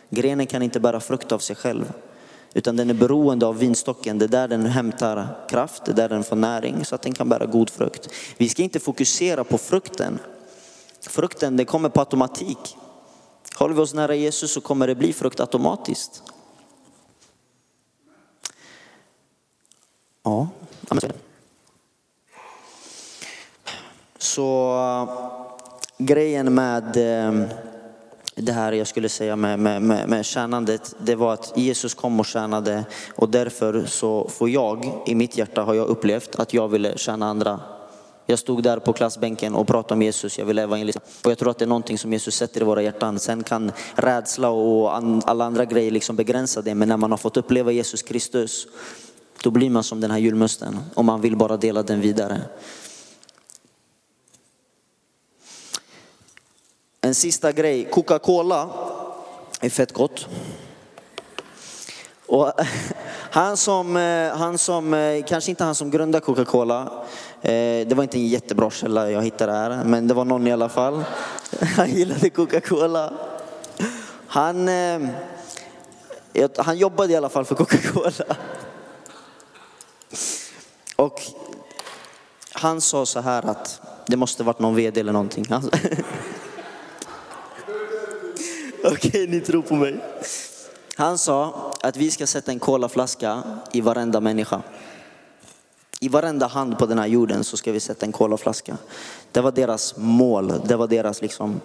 Grenen 0.10 0.48
kan 0.48 0.62
inte 0.62 0.80
bära 0.80 1.00
frukt 1.00 1.32
av 1.32 1.40
sig 1.40 1.56
själv. 1.56 1.94
Utan 2.54 2.76
den 2.76 2.90
är 2.90 2.94
beroende 2.94 3.46
av 3.46 3.58
vinstocken, 3.58 4.20
det 4.20 4.26
är 4.26 4.30
där 4.30 4.48
den 4.48 4.66
hämtar 4.66 5.48
kraft, 5.50 5.86
det 5.86 5.92
är 5.92 5.96
där 5.96 6.10
den 6.10 6.24
får 6.24 6.36
näring 6.36 6.86
så 6.86 6.96
att 6.96 7.02
den 7.02 7.14
kan 7.14 7.30
bära 7.30 7.46
god 7.46 7.70
frukt. 7.70 8.10
Vi 8.38 8.50
ska 8.50 8.64
inte 8.64 8.80
fokusera 8.80 9.44
på 9.44 9.58
frukten. 9.58 10.20
Frukten 11.02 11.58
det 11.58 11.66
kommer 11.66 11.90
på 11.90 12.00
automatik. 12.00 12.78
Håller 13.60 13.76
vi 13.76 13.82
oss 13.82 13.94
nära 13.94 14.16
Jesus 14.16 14.52
så 14.52 14.62
kommer 14.62 14.88
det 14.88 14.96
bli 14.96 15.14
frukt 15.14 15.40
automatiskt. 15.40 16.24
Ja, 20.24 20.48
så 24.18 24.74
äh, 24.78 26.06
grejen 26.06 26.54
med 26.54 26.98
äh, 26.98 27.48
det 28.36 28.52
här 28.52 28.72
jag 28.72 28.88
skulle 28.88 29.10
säga 29.10 29.36
med, 29.36 29.60
med, 29.60 29.82
med, 29.82 30.10
med 30.10 30.26
tjänandet, 30.26 30.96
det 31.00 31.16
var 31.16 31.34
att 31.34 31.54
Jesus 31.56 31.94
kom 31.94 32.20
och 32.20 32.26
tjänade 32.26 32.86
och 33.16 33.30
därför 33.30 33.86
så 33.86 34.30
får 34.30 34.50
jag, 34.50 35.02
i 35.06 35.16
mitt 35.16 35.38
hjärta 35.38 35.62
har 35.62 35.74
jag 35.74 35.88
upplevt 35.88 36.36
att 36.36 36.54
jag 36.54 36.68
ville 36.68 36.98
tjäna 36.98 37.30
andra. 37.30 37.60
Jag 38.30 38.40
stod 38.40 38.64
där 38.64 38.80
på 38.80 38.94
klassbänken 38.94 39.56
och 39.56 39.68
pratade 39.68 39.94
om 39.94 40.02
Jesus, 40.02 40.38
jag 40.38 40.46
ville 40.46 40.64
evangelisera. 40.64 41.04
Och 41.24 41.32
jag 41.32 41.38
tror 41.38 41.52
att 41.52 41.58
det 41.58 41.66
är 41.66 41.68
någonting 41.68 41.98
som 41.98 42.14
Jesus 42.14 42.36
sätter 42.36 42.62
i 42.62 42.64
våra 42.64 42.82
hjärtan. 42.82 43.20
Sen 43.20 43.44
kan 43.44 43.72
rädsla 43.96 44.50
och 44.50 44.96
alla 45.30 45.46
andra 45.46 45.66
grejer 45.66 45.92
liksom 45.92 46.16
begränsa 46.16 46.62
det, 46.62 46.76
men 46.76 46.88
när 46.90 46.98
man 46.98 47.12
har 47.12 47.18
fått 47.18 47.38
uppleva 47.38 47.72
Jesus 47.72 48.02
Kristus, 48.02 48.68
då 49.44 49.52
blir 49.52 49.70
man 49.70 49.84
som 49.84 50.02
den 50.02 50.12
här 50.12 50.18
julmusten 50.18 50.80
och 50.94 51.06
man 51.06 51.22
vill 51.22 51.36
bara 51.36 51.58
dela 51.58 51.84
den 51.84 52.02
vidare. 52.02 52.42
En 57.02 57.16
sista 57.16 57.52
grej, 57.52 57.86
Coca-Cola 57.92 58.70
är 59.62 59.70
fett 59.70 59.94
gott. 59.94 60.28
Och 62.30 62.52
han 63.32 63.58
som, 63.58 63.98
eh, 63.98 64.38
han 64.38 64.58
som, 64.58 64.94
eh, 64.94 65.24
kanske 65.26 65.50
inte 65.50 65.64
han 65.64 65.76
som 65.76 65.92
grundade 65.92 66.26
Coca-Cola, 66.26 66.92
Eh, 67.42 67.88
det 67.88 67.94
var 67.96 68.04
inte 68.04 68.18
en 68.18 68.28
jättebra 68.28 68.70
källa 68.70 69.12
jag 69.12 69.22
hittade 69.22 69.52
här, 69.52 69.84
men 69.84 70.08
det 70.08 70.14
var 70.14 70.26
någon 70.26 70.48
i 70.48 70.52
alla 70.52 70.70
fall. 70.70 71.04
Han 71.78 71.90
gillade 71.90 72.30
Coca-Cola. 72.30 73.14
Han, 74.28 74.68
eh, 74.68 75.00
han 76.58 76.78
jobbade 76.78 77.14
i 77.14 77.16
alla 77.16 77.30
fall 77.30 77.46
för 77.46 77.56
Coca-Cola. 77.56 78.36
Och 80.96 81.22
han 82.52 82.82
sa 82.82 83.06
så 83.06 83.20
här 83.20 83.46
att 83.50 83.82
det 84.06 84.18
måste 84.18 84.44
varit 84.44 84.60
någon 84.60 84.76
vd 84.76 85.00
eller 85.00 85.14
någonting. 85.14 85.46
Okej, 88.84 89.28
ni 89.28 89.42
tror 89.42 89.62
på 89.62 89.76
mig. 89.76 90.00
Han 90.96 91.18
sa 91.18 91.72
att 91.82 91.98
vi 91.98 92.12
ska 92.12 92.28
sätta 92.28 92.52
en 92.52 92.60
kolaflaska 92.60 93.44
i 93.72 93.82
varenda 93.82 94.20
människa. 94.20 94.62
I 96.02 96.10
varenda 96.10 96.48
hand 96.48 96.78
på 96.78 96.86
den 96.86 97.00
här 97.00 97.08
jorden 97.08 97.44
så 97.44 97.58
ska 97.58 97.72
vi 97.72 97.80
sätta 97.80 98.06
en 98.06 98.12
kolaflaska. 98.12 98.78
Det 99.32 99.42
var 99.42 99.52
deras 99.52 99.98
mål, 99.98 100.54
det 100.66 100.76
var 100.76 100.88
deras 100.88 101.22
liksom. 101.22 101.62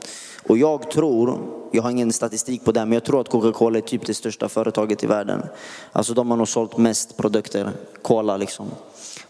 Och 0.48 0.58
jag 0.58 0.90
tror, 0.90 1.38
jag 1.72 1.82
har 1.82 1.90
ingen 1.90 2.12
statistik 2.12 2.64
på 2.64 2.72
det, 2.72 2.80
men 2.80 2.92
jag 2.92 3.04
tror 3.04 3.20
att 3.20 3.28
Coca-Cola 3.28 3.78
är 3.78 3.82
typ 3.82 4.06
det 4.06 4.14
största 4.14 4.48
företaget 4.48 5.04
i 5.04 5.06
världen. 5.06 5.42
Alltså 5.92 6.14
de 6.14 6.30
har 6.30 6.36
nog 6.36 6.48
sålt 6.48 6.76
mest 6.76 7.16
produkter, 7.16 7.72
cola 8.02 8.36
liksom. 8.36 8.66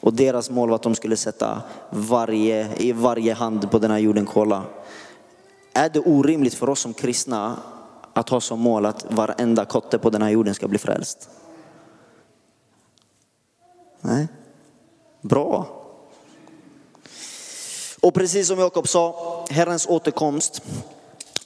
Och 0.00 0.14
deras 0.14 0.50
mål 0.50 0.68
var 0.68 0.76
att 0.76 0.82
de 0.82 0.94
skulle 0.94 1.16
sätta 1.16 1.62
varje, 1.90 2.76
i 2.76 2.92
varje 2.92 3.34
hand 3.34 3.70
på 3.70 3.78
den 3.78 3.90
här 3.90 3.98
jorden 3.98 4.26
cola. 4.26 4.62
Är 5.72 5.88
det 5.88 6.00
orimligt 6.00 6.54
för 6.54 6.68
oss 6.68 6.80
som 6.80 6.94
kristna 6.94 7.56
att 8.12 8.28
ha 8.28 8.40
som 8.40 8.60
mål 8.60 8.86
att 8.86 9.06
varenda 9.08 9.64
kotte 9.64 9.98
på 9.98 10.10
den 10.10 10.22
här 10.22 10.30
jorden 10.30 10.54
ska 10.54 10.68
bli 10.68 10.78
frälst? 10.78 11.28
Nej. 14.00 14.28
Bra. 15.24 15.66
Och 18.00 18.14
precis 18.14 18.48
som 18.48 18.58
Jakob 18.58 18.88
sa, 18.88 19.44
Herrens 19.50 19.86
återkomst, 19.86 20.62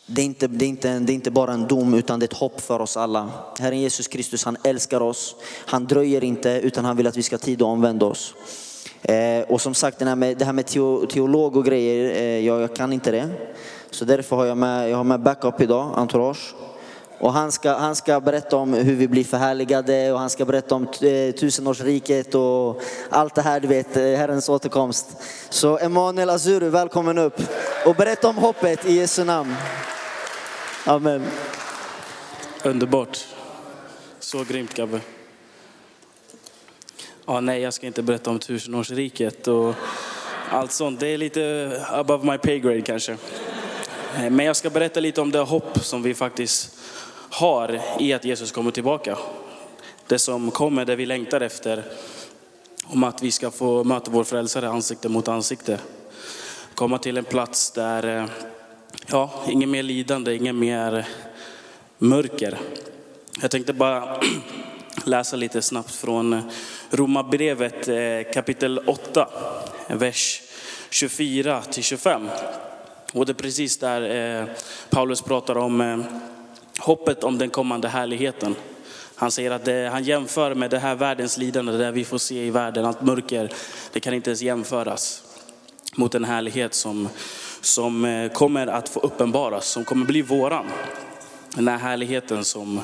det 0.06 0.22
är, 0.22 0.26
inte, 0.26 0.46
det, 0.46 0.64
är 0.64 0.68
inte, 0.68 0.98
det 0.98 1.12
är 1.12 1.14
inte 1.14 1.30
bara 1.30 1.52
en 1.52 1.66
dom 1.66 1.94
utan 1.94 2.18
det 2.18 2.24
är 2.24 2.26
ett 2.26 2.38
hopp 2.38 2.60
för 2.60 2.80
oss 2.80 2.96
alla. 2.96 3.30
Herren 3.58 3.80
Jesus 3.80 4.08
Kristus 4.08 4.44
han 4.44 4.56
älskar 4.64 5.00
oss, 5.00 5.36
han 5.66 5.86
dröjer 5.86 6.24
inte 6.24 6.50
utan 6.50 6.84
han 6.84 6.96
vill 6.96 7.06
att 7.06 7.16
vi 7.16 7.22
ska 7.22 7.38
tid 7.38 7.62
och 7.62 7.68
omvända 7.68 8.06
oss. 8.06 8.34
Eh, 9.02 9.40
och 9.48 9.60
som 9.60 9.74
sagt 9.74 9.98
det 9.98 10.04
här 10.04 10.16
med, 10.16 10.38
det 10.38 10.44
här 10.44 10.52
med 10.52 10.66
teolog 11.10 11.56
och 11.56 11.64
grejer, 11.64 12.14
eh, 12.14 12.46
jag, 12.46 12.60
jag 12.60 12.76
kan 12.76 12.92
inte 12.92 13.10
det. 13.10 13.28
Så 13.90 14.04
därför 14.04 14.36
har 14.36 14.46
jag 14.46 14.56
med, 14.56 14.90
jag 14.90 14.96
har 14.96 15.04
med 15.04 15.20
backup 15.20 15.60
idag, 15.60 15.92
entourage. 15.94 16.54
Och 17.20 17.32
han 17.32 17.52
ska, 17.52 17.72
han 17.72 17.96
ska 17.96 18.20
berätta 18.20 18.56
om 18.56 18.72
hur 18.72 18.94
vi 18.94 19.08
blir 19.08 19.24
förhärligade 19.24 20.12
och 20.12 20.18
han 20.18 20.30
ska 20.30 20.44
berätta 20.44 20.74
om 20.74 20.82
eh, 20.82 21.34
tusenårsriket 21.34 22.34
och 22.34 22.82
allt 23.10 23.34
det 23.34 23.42
här, 23.42 23.60
du 23.60 23.68
vet, 23.68 23.96
eh, 23.96 24.02
Herrens 24.02 24.48
återkomst. 24.48 25.06
Så 25.50 25.78
Emanuel 25.78 26.30
Azuru, 26.30 26.70
välkommen 26.70 27.18
upp 27.18 27.42
och 27.86 27.94
berätta 27.94 28.28
om 28.28 28.36
hoppet 28.36 28.86
i 28.86 28.94
Jesu 28.94 29.24
namn. 29.24 29.54
Amen. 30.86 31.26
Underbart. 32.62 33.18
Så 34.20 34.44
grymt 34.44 34.74
Gabbe. 34.74 35.00
Ja, 37.26 37.40
nej, 37.40 37.60
jag 37.60 37.74
ska 37.74 37.86
inte 37.86 38.02
berätta 38.02 38.30
om 38.30 38.38
tusenårsriket 38.38 39.48
och 39.48 39.74
allt 40.50 40.72
sånt. 40.72 41.00
Det 41.00 41.08
är 41.08 41.18
lite 41.18 41.72
above 41.88 42.30
my 42.30 42.38
pay 42.38 42.58
grade 42.58 42.82
kanske. 42.82 43.12
Eh, 44.16 44.30
men 44.30 44.46
jag 44.46 44.56
ska 44.56 44.70
berätta 44.70 45.00
lite 45.00 45.20
om 45.20 45.32
det 45.32 45.38
hopp 45.38 45.84
som 45.84 46.02
vi 46.02 46.14
faktiskt 46.14 46.77
har 47.30 47.80
i 47.98 48.12
att 48.12 48.24
Jesus 48.24 48.52
kommer 48.52 48.70
tillbaka. 48.70 49.18
Det 50.06 50.18
som 50.18 50.50
kommer, 50.50 50.84
det 50.84 50.96
vi 50.96 51.06
längtar 51.06 51.40
efter. 51.40 51.84
Om 52.84 53.04
att 53.04 53.22
vi 53.22 53.30
ska 53.30 53.50
få 53.50 53.84
möta 53.84 54.10
vår 54.10 54.24
frälsare 54.24 54.68
ansikte 54.68 55.08
mot 55.08 55.28
ansikte. 55.28 55.80
Komma 56.74 56.98
till 56.98 57.16
en 57.16 57.24
plats 57.24 57.70
där, 57.70 58.16
eh, 58.16 58.24
ja, 59.06 59.30
inget 59.48 59.68
mer 59.68 59.82
lidande, 59.82 60.34
inget 60.34 60.54
mer 60.54 61.06
mörker. 61.98 62.58
Jag 63.42 63.50
tänkte 63.50 63.72
bara 63.72 64.20
läsa 65.04 65.36
lite 65.36 65.62
snabbt 65.62 65.94
från 65.94 66.42
Romarbrevet 66.90 67.88
eh, 67.88 68.32
kapitel 68.34 68.78
8, 68.78 69.28
vers 69.88 70.42
24 70.90 71.62
till 71.62 71.82
25. 71.82 72.28
Och 73.12 73.26
det 73.26 73.32
är 73.32 73.34
precis 73.34 73.78
där 73.78 74.40
eh, 74.40 74.46
Paulus 74.90 75.22
pratar 75.22 75.58
om 75.58 76.04
hoppet 76.78 77.24
om 77.24 77.38
den 77.38 77.50
kommande 77.50 77.88
härligheten. 77.88 78.56
Han 79.14 79.30
säger 79.30 79.50
att 79.50 79.64
det, 79.64 79.88
han 79.92 80.04
jämför 80.04 80.54
med 80.54 80.70
det 80.70 80.78
här 80.78 80.94
världens 80.94 81.38
lidande, 81.38 81.72
det 81.72 81.90
vi 81.90 82.04
får 82.04 82.18
se 82.18 82.46
i 82.46 82.50
världen, 82.50 82.84
allt 82.84 83.02
mörker, 83.02 83.52
det 83.92 84.00
kan 84.00 84.14
inte 84.14 84.30
ens 84.30 84.42
jämföras 84.42 85.22
mot 85.96 86.12
den 86.12 86.24
härlighet 86.24 86.74
som, 86.74 87.08
som 87.60 88.04
eh, 88.04 88.32
kommer 88.32 88.66
att 88.66 88.88
få 88.88 89.00
uppenbaras, 89.00 89.68
som 89.68 89.84
kommer 89.84 90.06
bli 90.06 90.22
våran. 90.22 90.66
Den 91.54 91.68
här 91.68 91.78
härligheten 91.78 92.44
som, 92.44 92.80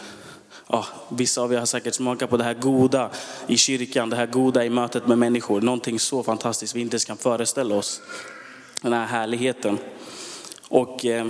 ja, 0.68 0.86
vissa 1.08 1.42
av 1.42 1.52
er 1.52 1.58
har 1.58 1.66
säkert 1.66 1.94
smakat 1.94 2.30
på 2.30 2.36
det 2.36 2.44
här 2.44 2.54
goda 2.54 3.10
i 3.46 3.56
kyrkan, 3.56 4.10
det 4.10 4.16
här 4.16 4.26
goda 4.26 4.64
i 4.64 4.70
mötet 4.70 5.06
med 5.06 5.18
människor. 5.18 5.60
Någonting 5.60 5.98
så 5.98 6.22
fantastiskt 6.22 6.74
vi 6.74 6.80
inte 6.80 6.94
ens 6.94 7.04
kan 7.04 7.16
föreställa 7.16 7.74
oss. 7.74 8.00
Den 8.82 8.92
här 8.92 9.06
härligheten. 9.06 9.78
Och 10.68 11.04
eh, 11.04 11.26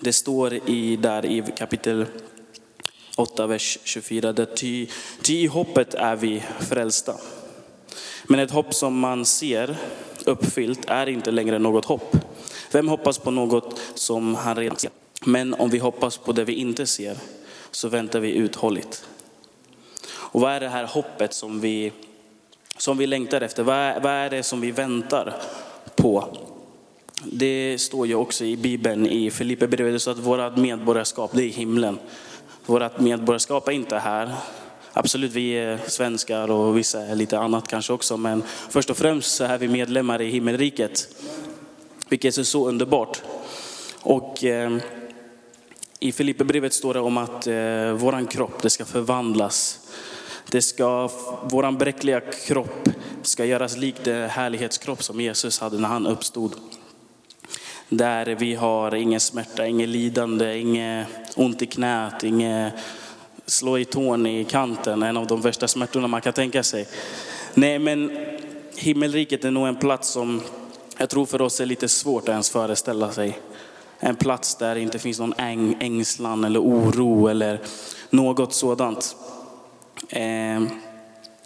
det 0.00 0.12
står 0.12 0.54
i, 0.54 0.96
där 0.96 1.26
i 1.26 1.44
kapitel 1.56 2.06
8, 3.16 3.46
vers 3.46 3.78
24, 3.84 4.32
där 4.32 4.44
ty, 4.44 4.86
ty 5.22 5.34
i 5.34 5.46
hoppet 5.46 5.94
är 5.94 6.16
vi 6.16 6.42
frälsta. 6.60 7.14
Men 8.24 8.40
ett 8.40 8.50
hopp 8.50 8.74
som 8.74 8.98
man 8.98 9.24
ser 9.24 9.76
uppfyllt 10.24 10.84
är 10.86 11.08
inte 11.08 11.30
längre 11.30 11.58
något 11.58 11.84
hopp. 11.84 12.16
Vem 12.72 12.88
hoppas 12.88 13.18
på 13.18 13.30
något 13.30 13.80
som 13.94 14.34
han 14.34 14.56
redan 14.56 14.78
ser? 14.78 14.90
Men 15.24 15.54
om 15.54 15.70
vi 15.70 15.78
hoppas 15.78 16.16
på 16.16 16.32
det 16.32 16.44
vi 16.44 16.52
inte 16.52 16.86
ser 16.86 17.16
så 17.70 17.88
väntar 17.88 18.20
vi 18.20 18.32
uthålligt. 18.32 19.04
Och 20.10 20.40
vad 20.40 20.52
är 20.52 20.60
det 20.60 20.68
här 20.68 20.84
hoppet 20.84 21.34
som 21.34 21.60
vi, 21.60 21.92
som 22.76 22.98
vi 22.98 23.06
längtar 23.06 23.40
efter? 23.40 23.62
Vad 23.62 23.76
är, 23.76 24.00
vad 24.00 24.12
är 24.12 24.30
det 24.30 24.42
som 24.42 24.60
vi 24.60 24.70
väntar 24.70 25.42
på? 25.96 26.36
Det 27.24 27.80
står 27.80 28.06
ju 28.06 28.14
också 28.14 28.44
i 28.44 28.56
Bibeln 28.56 29.06
i 29.06 29.30
Filipperbrevet 29.30 30.02
så 30.02 30.10
att 30.10 30.18
vårt 30.18 30.56
medborgarskap 30.56 31.30
det 31.34 31.44
är 31.44 31.48
himlen. 31.48 31.98
Vårt 32.66 33.00
medborgarskap 33.00 33.68
är 33.68 33.72
inte 33.72 33.98
här. 33.98 34.34
Absolut, 34.92 35.32
vi 35.32 35.52
är 35.52 35.78
svenskar 35.86 36.50
och 36.50 36.78
vissa 36.78 37.00
är 37.02 37.14
lite 37.14 37.38
annat 37.38 37.68
kanske 37.68 37.92
också, 37.92 38.16
men 38.16 38.42
först 38.70 38.90
och 38.90 38.96
främst 38.96 39.34
så 39.34 39.44
är 39.44 39.58
vi 39.58 39.68
medlemmar 39.68 40.20
i 40.20 40.30
himmelriket. 40.30 41.08
Vilket 42.08 42.38
är 42.38 42.42
så 42.42 42.68
underbart. 42.68 43.22
Och 44.02 44.44
eh, 44.44 44.76
i 46.00 46.12
Filipperbrevet 46.12 46.72
står 46.72 46.94
det 46.94 47.00
om 47.00 47.16
att 47.16 47.46
eh, 47.46 47.92
våran 47.92 48.26
kropp, 48.26 48.62
det 48.62 48.70
ska 48.70 48.84
förvandlas. 48.84 49.80
Det 50.50 50.62
ska, 50.62 51.10
våran 51.50 51.78
bräckliga 51.78 52.20
kropp 52.20 52.88
ska 53.22 53.44
göras 53.44 53.76
lik 53.76 53.94
den 54.04 54.30
härlighetskropp 54.30 55.02
som 55.02 55.20
Jesus 55.20 55.60
hade 55.60 55.78
när 55.78 55.88
han 55.88 56.06
uppstod. 56.06 56.54
Där 57.92 58.26
vi 58.26 58.54
har 58.54 58.94
ingen 58.94 59.20
smärta, 59.20 59.66
inget 59.66 59.88
lidande, 59.88 60.58
inget 60.58 61.06
ont 61.36 61.62
i 61.62 61.66
knät, 61.66 62.24
inget 62.24 62.72
slå 63.46 63.78
i 63.78 63.84
tån 63.84 64.26
i 64.26 64.44
kanten, 64.44 65.02
en 65.02 65.16
av 65.16 65.26
de 65.26 65.40
värsta 65.40 65.68
smärtorna 65.68 66.08
man 66.08 66.20
kan 66.20 66.32
tänka 66.32 66.62
sig. 66.62 66.88
Nej, 67.54 67.78
men 67.78 68.26
himmelriket 68.76 69.44
är 69.44 69.50
nog 69.50 69.68
en 69.68 69.76
plats 69.76 70.08
som 70.08 70.40
jag 70.98 71.10
tror 71.10 71.26
för 71.26 71.42
oss 71.42 71.60
är 71.60 71.66
lite 71.66 71.88
svårt 71.88 72.22
att 72.22 72.28
ens 72.28 72.50
föreställa 72.50 73.12
sig. 73.12 73.38
En 73.98 74.16
plats 74.16 74.54
där 74.54 74.74
det 74.74 74.80
inte 74.80 74.98
finns 74.98 75.18
någon 75.18 75.34
äng, 75.38 75.76
ängslan 75.80 76.44
eller 76.44 76.60
oro 76.60 77.28
eller 77.28 77.60
något 78.10 78.54
sådant. 78.54 79.16
Eh, 80.08 80.62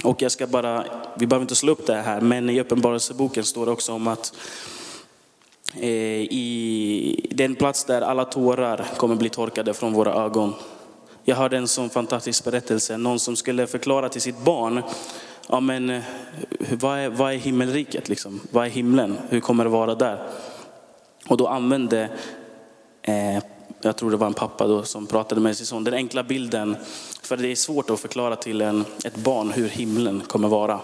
och 0.02 0.22
jag 0.22 0.33
ska 0.33 0.46
bara, 0.46 0.85
vi 1.18 1.26
behöver 1.26 1.44
inte 1.44 1.54
slå 1.54 1.72
upp 1.72 1.87
det 1.87 1.94
här, 1.94 2.20
men 2.20 2.50
i 2.50 2.61
Uppenbarelseboken 2.61 3.44
står 3.44 3.66
det 3.66 3.72
också 3.72 3.92
om 3.92 4.09
att 4.09 4.35
Eh, 5.81 5.89
i 6.31 7.31
den 7.31 7.55
plats 7.55 7.85
där 7.85 8.01
alla 8.01 8.25
tårar 8.25 8.87
kommer 8.97 9.15
bli 9.15 9.29
torkade 9.29 9.75
från 9.75 9.93
våra 9.93 10.15
ögon. 10.15 10.55
Jag 11.25 11.37
hörde 11.37 11.57
en 11.57 11.69
sån 11.69 11.91
fantastisk 11.91 12.45
berättelse, 12.45 12.97
någon 12.97 13.19
som 13.19 13.37
skulle 13.37 13.67
förklara 13.67 14.09
till 14.09 14.21
sitt 14.21 14.39
barn, 14.39 14.83
ja 15.49 15.61
men 15.61 15.91
eh, 15.91 16.03
vad 16.73 16.99
är, 16.99 17.09
vad 17.09 17.33
är 17.33 17.37
himmelriket 17.37 18.09
liksom? 18.09 18.41
Vad 18.51 18.67
är 18.67 18.71
himlen? 18.71 19.19
Hur 19.29 19.41
kommer 19.41 19.65
det 19.65 19.71
vara 19.71 19.95
där? 19.95 20.19
Och 21.29 21.37
då 21.37 21.47
använde, 21.47 22.09
eh, 23.03 23.43
jag 23.83 23.97
tror 23.97 24.11
det 24.11 24.17
var 24.17 24.27
en 24.27 24.35
pappa 24.35 24.67
då 24.67 24.83
som 24.83 25.07
pratade 25.07 25.41
med 25.41 25.57
sin 25.57 25.67
son, 25.67 25.85
den 25.85 25.95
enkla 25.95 26.23
bilden, 26.23 26.77
för 27.23 27.37
det 27.37 27.49
är 27.49 27.57
svårt 27.57 27.91
att 27.91 28.01
förklara 28.01 28.37
till 28.37 28.61
en, 28.61 28.85
ett 29.05 29.17
barn 29.17 29.51
hur 29.51 29.69
himlen 29.69 30.23
kommer 30.27 30.49
vara. 30.49 30.81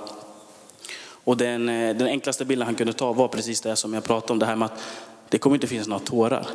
Och 1.30 1.36
den, 1.36 1.68
eh, 1.68 1.96
den 1.96 2.06
enklaste 2.06 2.44
bilden 2.44 2.66
han 2.66 2.74
kunde 2.74 2.92
ta 2.92 3.12
var 3.12 3.28
precis 3.28 3.60
det 3.60 3.76
som 3.76 3.94
jag 3.94 4.04
pratade 4.04 4.32
om, 4.32 4.38
det 4.38 4.46
här 4.46 4.56
med 4.56 4.66
att 4.66 4.82
det 5.28 5.38
kommer 5.38 5.56
inte 5.56 5.66
finnas 5.66 5.88
några 5.88 6.04
tårar. 6.04 6.46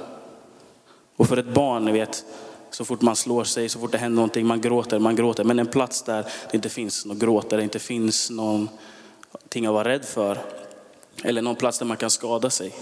Och 1.16 1.28
för 1.28 1.38
ett 1.38 1.54
barn, 1.54 1.86
ni 1.86 1.92
vet, 1.92 2.26
så 2.72 2.86
fort 2.86 3.02
man 3.02 3.16
slår 3.16 3.44
sig, 3.44 3.70
så 3.70 3.80
fort 3.80 3.92
det 3.92 3.98
händer 3.98 4.16
någonting, 4.16 4.46
man 4.46 4.62
gråter, 4.62 5.00
man 5.00 5.16
gråter. 5.16 5.44
Men 5.44 5.60
en 5.60 5.68
plats 5.68 6.02
där 6.02 6.24
det 6.24 6.56
inte 6.56 6.70
finns 6.70 7.06
något 7.06 7.18
gråt, 7.18 7.50
där 7.50 7.58
det 7.58 7.64
inte 7.64 7.80
finns 7.80 8.30
någonting 8.30 9.66
att 9.66 9.74
vara 9.74 9.90
rädd 9.90 10.06
för. 10.06 10.38
Eller 11.24 11.42
någon 11.42 11.56
plats 11.56 11.80
där 11.80 11.86
man 11.86 11.98
kan 11.98 12.10
skada 12.10 12.50
sig. 12.50 12.76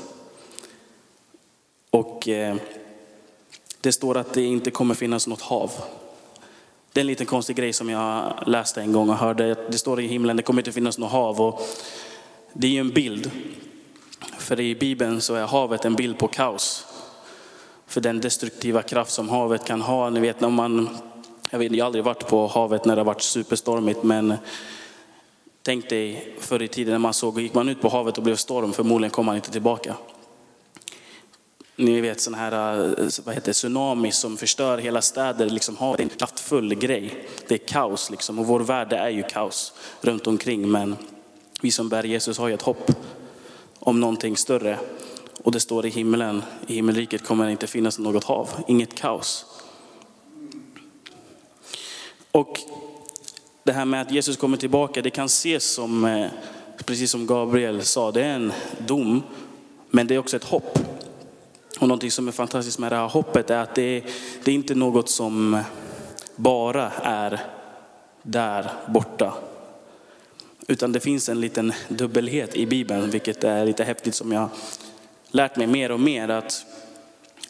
Och 1.89 2.27
eh, 2.27 2.55
det 3.81 3.91
står 3.91 4.17
att 4.17 4.33
det 4.33 4.43
inte 4.43 4.71
kommer 4.71 4.95
finnas 4.95 5.27
något 5.27 5.41
hav. 5.41 5.71
Det 6.93 6.99
är 6.99 7.01
en 7.01 7.07
liten 7.07 7.25
konstig 7.25 7.55
grej 7.55 7.73
som 7.73 7.89
jag 7.89 8.33
läste 8.45 8.81
en 8.81 8.91
gång 8.91 9.09
och 9.09 9.15
hörde. 9.15 9.55
Det 9.69 9.77
står 9.77 10.01
i 10.01 10.07
himlen, 10.07 10.37
det 10.37 10.43
kommer 10.43 10.61
inte 10.61 10.71
finnas 10.71 10.97
något 10.97 11.11
hav. 11.11 11.41
Och 11.41 11.61
det 12.53 12.67
är 12.67 12.71
ju 12.71 12.79
en 12.79 12.89
bild. 12.89 13.31
För 14.37 14.59
i 14.59 14.75
Bibeln 14.75 15.21
så 15.21 15.35
är 15.35 15.45
havet 15.45 15.85
en 15.85 15.95
bild 15.95 16.17
på 16.17 16.27
kaos. 16.27 16.85
För 17.87 18.01
den 18.01 18.21
destruktiva 18.21 18.81
kraft 18.81 19.11
som 19.11 19.29
havet 19.29 19.65
kan 19.65 19.81
ha. 19.81 20.09
Ni 20.09 20.19
vet 20.19 20.41
när 20.41 20.49
man, 20.49 20.89
jag, 21.49 21.59
vet, 21.59 21.71
jag 21.71 21.83
har 21.83 21.85
aldrig 21.85 22.03
varit 22.03 22.27
på 22.27 22.47
havet 22.47 22.85
när 22.85 22.95
det 22.95 23.01
har 23.01 23.05
varit 23.05 23.21
superstormigt. 23.21 24.03
Men 24.03 24.33
tänk 25.61 25.89
dig 25.89 26.35
förr 26.39 26.61
i 26.61 26.67
tiden 26.67 26.91
när 26.91 26.99
man 26.99 27.13
såg, 27.13 27.41
gick 27.41 27.53
man 27.53 27.69
ut 27.69 27.81
på 27.81 27.89
havet 27.89 28.17
och 28.17 28.23
blev 28.23 28.35
storm, 28.35 28.73
förmodligen 28.73 29.11
kom 29.11 29.25
man 29.25 29.35
inte 29.35 29.51
tillbaka. 29.51 29.95
Ni 31.75 32.01
vet 32.01 32.21
sån 32.21 32.33
här 32.33 32.77
eh, 32.99 33.07
vad 33.25 33.35
heter, 33.35 33.53
tsunami 33.53 34.11
som 34.11 34.37
förstör 34.37 34.77
hela 34.77 35.01
städer. 35.01 35.49
Liksom 35.49 35.77
har 35.77 35.95
är 35.97 36.01
en 36.01 36.09
kraftfull 36.09 36.75
grej. 36.75 37.27
Det 37.47 37.53
är 37.53 37.67
kaos 37.67 38.09
liksom. 38.09 38.39
Och 38.39 38.47
vår 38.47 38.59
värld 38.59 38.93
är 38.93 39.09
ju 39.09 39.23
kaos 39.23 39.73
runt 40.01 40.27
omkring. 40.27 40.71
Men 40.71 40.95
vi 41.61 41.71
som 41.71 41.89
bär 41.89 42.03
Jesus 42.03 42.37
har 42.37 42.47
ju 42.47 42.53
ett 42.53 42.61
hopp 42.61 42.91
om 43.79 43.99
någonting 43.99 44.37
större. 44.37 44.79
Och 45.43 45.51
det 45.51 45.59
står 45.59 45.85
i 45.85 45.89
himlen, 45.89 46.43
i 46.67 46.75
himmelriket 46.75 47.25
kommer 47.25 47.45
det 47.45 47.51
inte 47.51 47.67
finnas 47.67 47.99
något 47.99 48.23
hav, 48.23 48.49
inget 48.67 48.95
kaos. 48.95 49.45
Och 52.31 52.59
det 53.63 53.71
här 53.71 53.85
med 53.85 54.01
att 54.01 54.11
Jesus 54.11 54.37
kommer 54.37 54.57
tillbaka, 54.57 55.01
det 55.01 55.09
kan 55.09 55.25
ses 55.25 55.73
som, 55.73 56.05
eh, 56.05 56.27
precis 56.85 57.11
som 57.11 57.27
Gabriel 57.27 57.83
sa, 57.83 58.11
det 58.11 58.23
är 58.23 58.35
en 58.35 58.53
dom, 58.87 59.23
men 59.89 60.07
det 60.07 60.15
är 60.15 60.19
också 60.19 60.35
ett 60.35 60.43
hopp. 60.43 60.79
Och 61.79 61.87
någonting 61.87 62.11
som 62.11 62.27
är 62.27 62.31
fantastiskt 62.31 62.79
med 62.79 62.91
det 62.91 62.95
här 62.95 63.07
hoppet 63.07 63.49
är 63.49 63.57
att 63.57 63.75
det, 63.75 64.03
det 64.43 64.51
är 64.51 64.55
inte 64.55 64.75
något 64.75 65.09
som 65.09 65.63
bara 66.35 66.91
är 67.03 67.39
där 68.21 68.71
borta. 68.87 69.33
Utan 70.67 70.91
det 70.91 70.99
finns 70.99 71.29
en 71.29 71.41
liten 71.41 71.73
dubbelhet 71.87 72.55
i 72.55 72.65
Bibeln, 72.65 73.09
vilket 73.09 73.43
är 73.43 73.65
lite 73.65 73.83
häftigt 73.83 74.15
som 74.15 74.31
jag 74.31 74.49
lärt 75.27 75.55
mig 75.55 75.67
mer 75.67 75.91
och 75.91 75.99
mer 75.99 76.29
att 76.29 76.65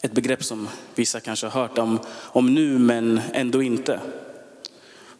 ett 0.02 0.12
begrepp 0.12 0.44
som 0.44 0.68
vissa 0.94 1.20
kanske 1.20 1.46
har 1.46 1.60
hört 1.60 1.78
om, 1.78 1.98
om 2.10 2.54
nu 2.54 2.78
men 2.78 3.20
ändå 3.32 3.62
inte. 3.62 4.00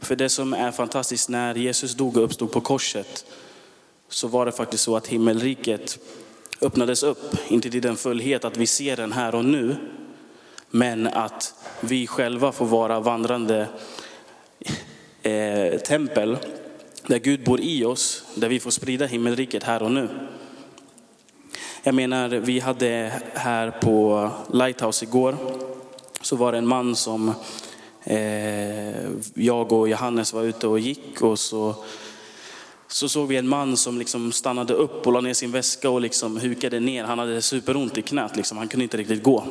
För 0.01 0.17
det 0.17 0.29
som 0.29 0.53
är 0.53 0.71
fantastiskt 0.71 1.29
när 1.29 1.55
Jesus 1.55 1.95
dog 1.95 2.17
och 2.17 2.25
uppstod 2.25 2.53
på 2.53 2.61
korset 2.61 3.27
så 4.09 4.29
var 4.29 4.47
det 4.47 4.53
faktiskt 4.53 4.85
så 4.85 4.97
att 4.97 5.07
himmelriket 5.07 5.99
öppnades 6.61 7.03
upp, 7.03 7.37
inte 7.49 7.71
till 7.71 7.83
den 7.83 7.97
fullhet 7.97 8.45
att 8.45 8.57
vi 8.57 8.67
ser 8.67 8.97
den 8.97 9.13
här 9.13 9.35
och 9.35 9.45
nu, 9.45 9.77
men 10.71 11.07
att 11.07 11.55
vi 11.81 12.07
själva 12.07 12.53
får 12.53 12.67
vara 12.67 13.01
vandrande 13.01 13.69
eh, 15.23 15.81
tempel 15.81 16.37
där 17.07 17.19
Gud 17.19 17.45
bor 17.45 17.61
i 17.61 17.85
oss, 17.85 18.25
där 18.35 18.49
vi 18.49 18.61
får 18.61 18.71
sprida 18.71 19.07
himmelriket 19.07 19.63
här 19.63 19.83
och 19.83 19.93
nu. 19.93 20.09
Jag 21.83 21.95
menar, 21.95 22.29
vi 22.29 22.61
hade 22.61 23.13
här 23.35 23.71
på 23.71 24.31
Lighthouse 24.53 25.05
igår, 25.05 25.37
så 26.21 26.37
var 26.37 26.53
det 26.53 26.59
en 26.59 26.67
man 26.67 26.97
som 26.97 27.35
eh, 28.05 29.11
jag 29.35 29.73
och 29.73 29.89
Johannes 29.89 30.33
var 30.33 30.43
ute 30.43 30.67
och 30.67 30.79
gick 30.79 31.23
och 31.23 31.39
så, 31.39 31.75
så 32.95 33.09
såg 33.09 33.29
vi 33.29 33.37
en 33.37 33.49
man 33.49 33.77
som 33.77 33.99
liksom 33.99 34.33
stannade 34.33 34.75
upp 34.75 35.07
och 35.07 35.13
la 35.13 35.21
ner 35.21 35.35
sin 35.35 35.51
väska 35.51 35.91
och 35.91 36.01
liksom 36.01 36.37
hukade 36.37 36.81
ner. 36.81 37.05
Han 37.05 37.19
hade 37.19 37.43
superont 37.43 37.99
i 37.99 38.03
knät, 38.03 38.37
liksom. 38.37 38.59
han 38.59 38.69
kunde 38.69 38.85
inte 38.85 38.97
riktigt 38.97 39.23
gå. 39.23 39.45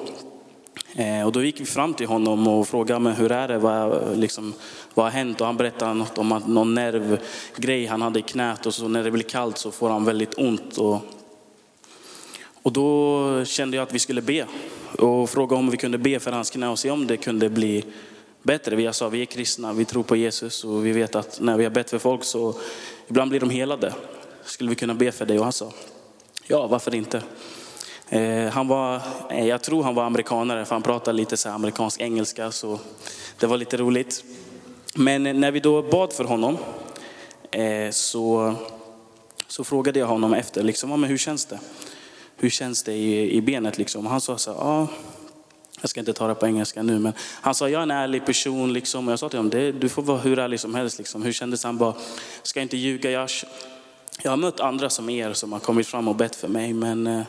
Eh, 0.95 1.25
och 1.25 1.31
då 1.31 1.43
gick 1.43 1.61
vi 1.61 1.65
fram 1.65 1.93
till 1.93 2.07
honom 2.07 2.47
och 2.47 2.67
frågade 2.67 2.99
men 2.99 3.13
hur 3.13 3.31
är 3.31 3.47
det, 3.47 3.57
vad, 3.57 4.17
liksom, 4.17 4.53
vad 4.93 5.05
har 5.05 5.11
hänt? 5.11 5.41
Och 5.41 5.47
han 5.47 5.57
berättade 5.57 5.93
något 5.93 6.17
om 6.17 6.31
att 6.31 6.47
någon 6.47 6.73
nervgrej 6.73 7.85
han 7.85 8.01
hade 8.01 8.19
i 8.19 8.21
knät 8.21 8.65
och 8.65 8.73
så 8.73 8.87
när 8.87 9.03
det 9.03 9.11
blir 9.11 9.23
kallt 9.23 9.57
så 9.57 9.71
får 9.71 9.89
han 9.89 10.05
väldigt 10.05 10.37
ont. 10.37 10.77
Och 10.77 10.99
och 12.61 12.71
då 12.71 13.45
kände 13.45 13.77
jag 13.77 13.83
att 13.83 13.93
vi 13.93 13.99
skulle 13.99 14.21
be 14.21 14.45
och 14.99 15.29
fråga 15.29 15.55
om 15.55 15.69
vi 15.69 15.77
kunde 15.77 15.97
be 15.97 16.19
för 16.19 16.31
hans 16.31 16.49
knä 16.49 16.67
och 16.67 16.79
se 16.79 16.91
om 16.91 17.07
det 17.07 17.17
kunde 17.17 17.49
bli 17.49 17.83
bättre. 18.43 18.75
Vi 18.75 18.93
sa 18.93 19.09
vi 19.09 19.21
är 19.21 19.25
kristna, 19.25 19.73
vi 19.73 19.85
tror 19.85 20.03
på 20.03 20.15
Jesus 20.15 20.63
och 20.63 20.85
vi 20.85 20.91
vet 20.91 21.15
att 21.15 21.39
när 21.41 21.57
vi 21.57 21.63
har 21.63 21.71
bett 21.71 21.89
för 21.89 21.99
folk 21.99 22.23
så 22.23 22.55
ibland 23.07 23.29
blir 23.29 23.39
de 23.39 23.49
helade. 23.49 23.93
Skulle 24.43 24.69
vi 24.69 24.75
kunna 24.75 24.93
be 24.93 25.11
för 25.11 25.25
dig? 25.25 25.37
Och 25.37 25.43
han 25.43 25.53
sa 25.53 25.71
ja, 26.47 26.67
varför 26.67 26.95
inte? 26.95 27.23
Eh, 28.09 28.45
han 28.45 28.67
var, 28.67 29.01
eh, 29.29 29.47
jag 29.47 29.61
tror 29.61 29.83
han 29.83 29.95
var 29.95 30.03
amerikanare 30.03 30.65
för 30.65 30.75
han 30.75 30.81
pratade 30.81 31.17
lite 31.17 31.37
så 31.37 31.49
amerikansk 31.49 32.01
engelska 32.01 32.51
så 32.51 32.79
det 33.39 33.47
var 33.47 33.57
lite 33.57 33.77
roligt. 33.77 34.23
Men 34.95 35.23
när 35.23 35.51
vi 35.51 35.59
då 35.59 35.81
bad 35.81 36.13
för 36.13 36.23
honom 36.23 36.57
eh, 37.51 37.91
så, 37.91 38.55
så 39.47 39.63
frågade 39.63 39.99
jag 39.99 40.07
honom 40.07 40.33
efter, 40.33 40.63
liksom, 40.63 40.89
ja, 40.89 40.97
men 40.97 41.09
hur 41.09 41.17
känns 41.17 41.45
det? 41.45 41.59
hur 42.43 42.49
känns 42.49 42.83
det 42.83 42.93
i, 42.93 43.37
i 43.37 43.41
benet 43.41 43.77
liksom? 43.77 44.05
Han 44.05 44.21
sa 44.21 44.37
så 44.37 44.51
här, 44.51 44.59
ja, 44.59 44.87
jag 45.83 45.89
ska 45.89 45.99
inte 45.99 46.13
ta 46.13 46.27
det 46.27 46.35
på 46.35 46.47
engelska 46.47 46.83
nu, 46.83 46.99
men 46.99 47.13
han 47.19 47.55
sa, 47.55 47.69
jag 47.69 47.79
är 47.79 47.83
en 47.83 47.91
ärlig 47.91 48.25
person 48.25 48.73
liksom. 48.73 49.07
Och 49.07 49.11
jag 49.11 49.19
sa 49.19 49.29
till 49.29 49.39
honom, 49.39 49.49
det, 49.49 49.71
du 49.71 49.89
får 49.89 50.01
vara 50.01 50.17
hur 50.17 50.39
ärlig 50.39 50.59
som 50.59 50.75
helst 50.75 50.97
liksom. 50.97 51.23
Hur 51.23 51.31
kändes 51.31 51.63
han? 51.63 51.77
bara, 51.77 51.93
ska 52.43 52.61
inte 52.61 52.77
ljuga, 52.77 53.11
jag, 53.11 53.29
jag 54.23 54.31
har 54.31 54.37
mött 54.37 54.59
andra 54.59 54.89
som 54.89 55.09
er 55.09 55.33
som 55.33 55.53
har 55.53 55.59
kommit 55.59 55.87
fram 55.87 56.07
och 56.07 56.15
bett 56.15 56.35
för 56.35 56.47
mig, 56.47 56.73
men 56.73 57.07
eh, 57.07 57.23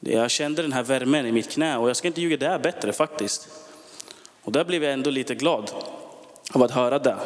jag 0.00 0.30
kände 0.30 0.62
den 0.62 0.72
här 0.72 0.82
värmen 0.82 1.26
i 1.26 1.32
mitt 1.32 1.50
knä 1.50 1.76
och 1.76 1.88
jag 1.88 1.96
ska 1.96 2.08
inte 2.08 2.20
ljuga, 2.20 2.36
det 2.36 2.46
är 2.46 2.58
bättre 2.58 2.92
faktiskt. 2.92 3.48
Och 4.42 4.52
där 4.52 4.64
blev 4.64 4.84
jag 4.84 4.92
ändå 4.92 5.10
lite 5.10 5.34
glad 5.34 5.70
av 6.52 6.62
att 6.62 6.70
höra 6.70 6.98
det. 6.98 7.16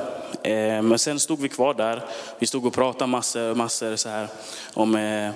Eh, 0.42 0.82
men 0.82 0.98
sen 0.98 1.20
stod 1.20 1.40
vi 1.40 1.48
kvar 1.48 1.74
där, 1.74 2.02
vi 2.38 2.46
stod 2.46 2.66
och 2.66 2.72
pratade 2.72 3.10
massor, 3.10 3.54
massor 3.54 3.96
så 3.96 4.08
här 4.08 4.28
om 4.74 4.94
eh, 4.94 5.30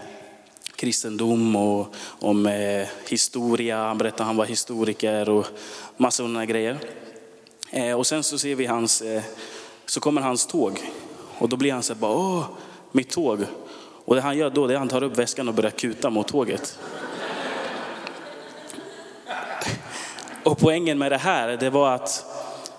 kristendom 0.76 1.56
och 1.56 1.94
om 2.20 2.46
eh, 2.46 2.88
historia. 3.08 3.76
Han 3.78 3.98
berättade 3.98 4.22
att 4.22 4.26
han 4.26 4.36
var 4.36 4.44
historiker 4.44 5.28
och 5.28 5.46
massa 5.96 6.16
sådana 6.16 6.46
grejer. 6.46 6.78
Eh, 7.70 7.92
och 7.92 8.06
sen 8.06 8.22
så 8.22 8.38
ser 8.38 8.54
vi 8.54 8.66
hans, 8.66 9.02
eh, 9.02 9.22
så 9.86 10.00
kommer 10.00 10.20
hans 10.20 10.46
tåg. 10.46 10.80
Och 11.38 11.48
då 11.48 11.56
blir 11.56 11.72
han 11.72 11.82
så 11.82 11.92
här, 11.92 12.00
bara, 12.00 12.12
åh, 12.12 12.44
mitt 12.92 13.10
tåg. 13.10 13.44
Och 14.04 14.14
det 14.14 14.20
han 14.20 14.38
gör 14.38 14.50
då, 14.50 14.66
det 14.66 14.72
är 14.72 14.74
att 14.74 14.80
han 14.80 14.88
tar 14.88 15.02
upp 15.02 15.18
väskan 15.18 15.48
och 15.48 15.54
börjar 15.54 15.70
kuta 15.70 16.10
mot 16.10 16.28
tåget. 16.28 16.78
Och 20.44 20.58
poängen 20.58 20.98
med 20.98 21.12
det 21.12 21.18
här, 21.18 21.56
det 21.56 21.70
var 21.70 21.94
att 21.94 22.24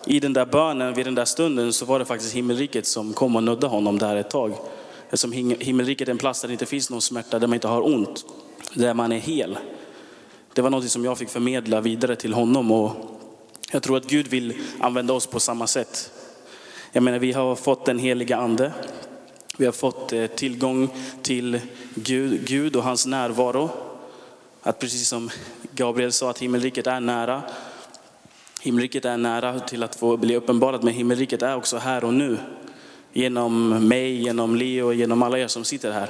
i 0.05 0.19
den 0.19 0.33
där 0.33 0.45
bönen, 0.45 0.93
vid 0.93 1.05
den 1.05 1.15
där 1.15 1.25
stunden, 1.25 1.73
så 1.73 1.85
var 1.85 1.99
det 1.99 2.05
faktiskt 2.05 2.33
himmelriket 2.33 2.87
som 2.87 3.13
kom 3.13 3.35
och 3.35 3.43
nödde 3.43 3.67
honom 3.67 3.99
där 3.99 4.15
ett 4.15 4.29
tag. 4.29 4.53
Eftersom 5.09 5.31
himmelriket 5.59 6.07
är 6.07 6.11
en 6.11 6.17
plats 6.17 6.41
där 6.41 6.47
det 6.47 6.51
inte 6.51 6.65
finns 6.65 6.89
någon 6.89 7.01
smärta, 7.01 7.39
där 7.39 7.47
man 7.47 7.53
inte 7.53 7.67
har 7.67 7.85
ont, 7.85 8.25
där 8.73 8.93
man 8.93 9.11
är 9.11 9.19
hel. 9.19 9.57
Det 10.53 10.61
var 10.61 10.69
något 10.69 10.89
som 10.89 11.05
jag 11.05 11.17
fick 11.17 11.29
förmedla 11.29 11.81
vidare 11.81 12.15
till 12.15 12.33
honom 12.33 12.71
och 12.71 12.91
jag 13.71 13.83
tror 13.83 13.97
att 13.97 14.09
Gud 14.09 14.27
vill 14.27 14.53
använda 14.79 15.13
oss 15.13 15.27
på 15.27 15.39
samma 15.39 15.67
sätt. 15.67 16.11
Jag 16.91 17.03
menar, 17.03 17.19
vi 17.19 17.31
har 17.31 17.55
fått 17.55 17.85
den 17.85 17.99
heliga 17.99 18.37
ande. 18.37 18.71
Vi 19.57 19.65
har 19.65 19.71
fått 19.71 20.13
eh, 20.13 20.25
tillgång 20.25 20.89
till 21.21 21.59
Gud, 21.95 22.47
Gud 22.47 22.75
och 22.75 22.83
hans 22.83 23.05
närvaro. 23.05 23.69
Att 24.61 24.79
precis 24.79 25.07
som 25.07 25.29
Gabriel 25.75 26.11
sa 26.11 26.29
att 26.29 26.39
himmelriket 26.39 26.87
är 26.87 26.99
nära. 26.99 27.41
Himmelriket 28.61 29.05
är 29.05 29.17
nära 29.17 29.59
till 29.59 29.83
att 29.83 29.95
få 29.95 30.17
bli 30.17 30.35
uppenbarat, 30.35 30.83
men 30.83 30.93
himmelriket 30.93 31.41
är 31.41 31.55
också 31.55 31.77
här 31.77 32.03
och 32.03 32.13
nu. 32.13 32.37
Genom 33.17 33.87
mig, 33.87 34.21
genom 34.21 34.55
Leo, 34.55 34.93
genom 34.93 35.23
alla 35.23 35.39
er 35.39 35.47
som 35.47 35.63
sitter 35.63 35.91
här. 35.91 36.09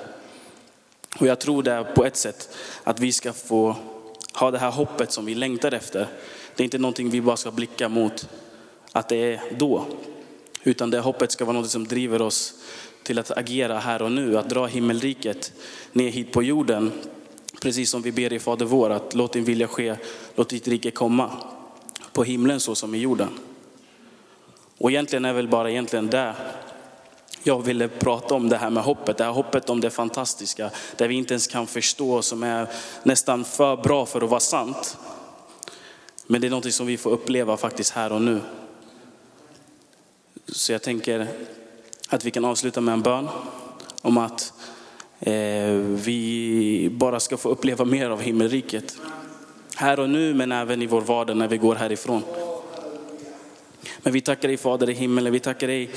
Och 1.19 1.27
jag 1.27 1.39
tror 1.39 1.63
det 1.63 1.71
är 1.71 1.83
på 1.83 2.05
ett 2.05 2.15
sätt 2.15 2.57
att 2.83 2.99
vi 2.99 3.11
ska 3.11 3.33
få 3.33 3.75
ha 4.33 4.51
det 4.51 4.57
här 4.57 4.71
hoppet 4.71 5.11
som 5.11 5.25
vi 5.25 5.35
längtar 5.35 5.73
efter. 5.73 6.07
Det 6.55 6.63
är 6.63 6.65
inte 6.65 6.77
någonting 6.77 7.09
vi 7.09 7.21
bara 7.21 7.37
ska 7.37 7.51
blicka 7.51 7.89
mot 7.89 8.29
att 8.91 9.09
det 9.09 9.33
är 9.33 9.41
då. 9.57 9.85
Utan 10.63 10.89
det 10.89 10.99
hoppet 10.99 11.31
ska 11.31 11.45
vara 11.45 11.57
något 11.57 11.69
som 11.69 11.87
driver 11.87 12.21
oss 12.21 12.53
till 13.03 13.19
att 13.19 13.37
agera 13.37 13.79
här 13.79 14.01
och 14.01 14.11
nu, 14.11 14.37
att 14.37 14.49
dra 14.49 14.65
himmelriket 14.65 15.53
ner 15.91 16.09
hit 16.09 16.31
på 16.31 16.43
jorden. 16.43 16.91
Precis 17.61 17.89
som 17.89 18.01
vi 18.01 18.11
ber 18.11 18.33
i 18.33 18.39
Fader 18.39 18.65
vår, 18.65 18.89
att 18.89 19.15
låt 19.15 19.33
din 19.33 19.43
vilja 19.43 19.67
ske, 19.67 19.95
låt 20.35 20.49
ditt 20.49 20.67
rike 20.67 20.91
komma. 20.91 21.31
På 22.13 22.23
himlen 22.23 22.59
så 22.59 22.75
som 22.75 22.95
i 22.95 22.97
jorden. 22.97 23.29
Och 24.77 24.91
egentligen 24.91 25.25
är 25.25 25.33
väl 25.33 25.47
bara 25.47 25.71
egentligen 25.71 26.09
det 26.09 26.33
jag 27.47 27.65
ville 27.65 27.87
prata 27.87 28.35
om 28.35 28.49
det 28.49 28.57
här 28.57 28.69
med 28.69 28.83
hoppet. 28.83 29.17
Det 29.17 29.23
här 29.23 29.31
hoppet 29.31 29.69
om 29.69 29.81
det 29.81 29.89
fantastiska, 29.89 30.71
där 30.97 31.07
vi 31.07 31.15
inte 31.15 31.33
ens 31.33 31.47
kan 31.47 31.67
förstå, 31.67 32.21
som 32.21 32.43
är 32.43 32.67
nästan 33.03 33.45
för 33.45 33.77
bra 33.77 34.05
för 34.05 34.21
att 34.21 34.29
vara 34.29 34.39
sant. 34.39 34.97
Men 36.27 36.41
det 36.41 36.47
är 36.47 36.51
något 36.51 36.73
som 36.73 36.87
vi 36.87 36.97
får 36.97 37.09
uppleva 37.09 37.57
faktiskt 37.57 37.93
här 37.93 38.11
och 38.11 38.21
nu. 38.21 38.41
Så 40.47 40.71
jag 40.71 40.81
tänker 40.81 41.27
att 42.09 42.25
vi 42.25 42.31
kan 42.31 42.45
avsluta 42.45 42.81
med 42.81 42.93
en 42.93 43.01
bön 43.01 43.27
om 44.01 44.17
att 44.17 44.53
eh, 45.19 45.73
vi 45.73 46.89
bara 46.91 47.19
ska 47.19 47.37
få 47.37 47.49
uppleva 47.49 47.85
mer 47.85 48.09
av 48.09 48.21
himmelriket. 48.21 48.97
Här 49.75 49.99
och 49.99 50.09
nu 50.09 50.33
men 50.33 50.51
även 50.51 50.81
i 50.81 50.85
vår 50.85 51.01
vardag 51.01 51.37
när 51.37 51.47
vi 51.47 51.57
går 51.57 51.75
härifrån. 51.75 52.23
Men 53.97 54.13
vi 54.13 54.21
tackar 54.21 54.47
dig 54.47 54.57
Fader 54.57 54.89
i 54.89 54.93
himmelen, 54.93 55.33
vi 55.33 55.39
tackar 55.39 55.67
dig 55.67 55.89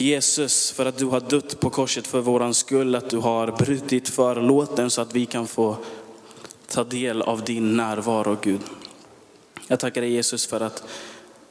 Jesus 0.00 0.70
för 0.70 0.86
att 0.86 0.98
du 0.98 1.04
har 1.04 1.20
dött 1.20 1.60
på 1.60 1.70
korset 1.70 2.06
för 2.06 2.20
våran 2.20 2.54
skull, 2.54 2.94
att 2.94 3.10
du 3.10 3.18
har 3.18 3.52
brutit 3.52 4.08
förlåten 4.08 4.90
så 4.90 5.00
att 5.00 5.14
vi 5.14 5.26
kan 5.26 5.46
få 5.46 5.76
ta 6.68 6.84
del 6.84 7.22
av 7.22 7.44
din 7.44 7.76
närvaro 7.76 8.36
Gud. 8.42 8.60
Jag 9.68 9.80
tackar 9.80 10.00
dig 10.00 10.12
Jesus 10.12 10.46
för 10.46 10.60
att 10.60 10.84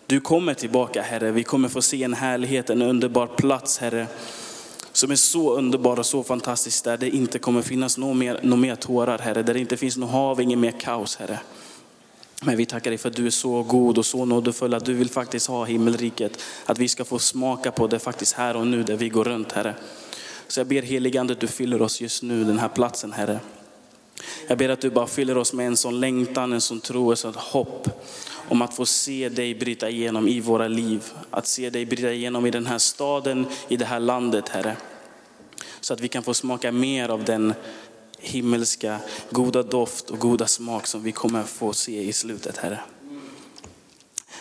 du 0.05 0.21
kommer 0.21 0.53
tillbaka 0.53 1.01
Herre. 1.01 1.31
Vi 1.31 1.43
kommer 1.43 1.69
få 1.69 1.81
se 1.81 2.03
en 2.03 2.13
härlighet, 2.13 2.69
en 2.69 2.81
underbar 2.81 3.27
plats 3.27 3.77
Herre. 3.77 4.07
Som 4.91 5.11
är 5.11 5.15
så 5.15 5.53
underbar 5.53 5.99
och 5.99 6.05
så 6.05 6.23
fantastisk 6.23 6.83
där 6.83 6.97
det 6.97 7.09
inte 7.09 7.39
kommer 7.39 7.61
finnas 7.61 7.97
några 7.97 8.13
mer, 8.13 8.39
några 8.43 8.61
mer 8.61 8.75
tårar 8.75 9.17
Herre. 9.17 9.43
Där 9.43 9.53
det 9.53 9.59
inte 9.59 9.77
finns 9.77 9.97
något 9.97 10.11
hav, 10.11 10.41
inget 10.41 10.59
mer 10.59 10.71
kaos 10.79 11.15
Herre. 11.15 11.39
Men 12.41 12.57
vi 12.57 12.65
tackar 12.65 12.91
dig 12.91 12.97
för 12.97 13.09
att 13.09 13.15
du 13.15 13.25
är 13.25 13.31
så 13.31 13.63
god 13.63 13.97
och 13.97 14.05
så 14.05 14.25
nådefull 14.25 14.73
att 14.73 14.85
du 14.85 14.93
vill 14.93 15.09
faktiskt 15.09 15.47
ha 15.47 15.65
himmelriket. 15.65 16.43
Att 16.65 16.77
vi 16.77 16.87
ska 16.87 17.05
få 17.05 17.19
smaka 17.19 17.71
på 17.71 17.87
det 17.87 17.99
faktiskt 17.99 18.33
här 18.33 18.55
och 18.55 18.67
nu 18.67 18.83
där 18.83 18.95
vi 18.95 19.09
går 19.09 19.23
runt 19.23 19.51
Herre. 19.51 19.75
Så 20.47 20.59
jag 20.59 20.67
ber 20.67 20.81
heligande 20.81 21.33
att 21.33 21.39
du 21.39 21.47
fyller 21.47 21.81
oss 21.81 22.01
just 22.01 22.23
nu, 22.23 22.43
den 22.43 22.59
här 22.59 22.69
platsen 22.69 23.11
Herre. 23.11 23.39
Jag 24.47 24.57
ber 24.57 24.69
att 24.69 24.81
du 24.81 24.89
bara 24.89 25.07
fyller 25.07 25.37
oss 25.37 25.53
med 25.53 25.67
en 25.67 25.77
sån 25.77 25.99
längtan, 25.99 26.53
en 26.53 26.61
sån 26.61 26.79
tro, 26.79 27.11
ett 27.11 27.19
sånt 27.19 27.35
hopp 27.35 27.89
om 28.49 28.61
att 28.61 28.75
få 28.75 28.85
se 28.85 29.29
dig 29.29 29.55
bryta 29.55 29.89
igenom 29.89 30.27
i 30.27 30.39
våra 30.39 30.67
liv. 30.67 31.03
Att 31.29 31.47
se 31.47 31.69
dig 31.69 31.85
bryta 31.85 32.11
igenom 32.11 32.45
i 32.45 32.51
den 32.51 32.65
här 32.65 32.77
staden, 32.77 33.45
i 33.67 33.77
det 33.77 33.85
här 33.85 33.99
landet 33.99 34.49
Herre. 34.49 34.77
Så 35.81 35.93
att 35.93 36.01
vi 36.01 36.07
kan 36.07 36.23
få 36.23 36.33
smaka 36.33 36.71
mer 36.71 37.09
av 37.09 37.23
den 37.23 37.53
himmelska 38.19 38.99
goda 39.29 39.63
doft 39.63 40.09
och 40.09 40.19
goda 40.19 40.47
smak 40.47 40.87
som 40.87 41.03
vi 41.03 41.11
kommer 41.11 41.43
få 41.43 41.73
se 41.73 42.01
i 42.01 42.13
slutet 42.13 42.57
Herre. 42.57 42.79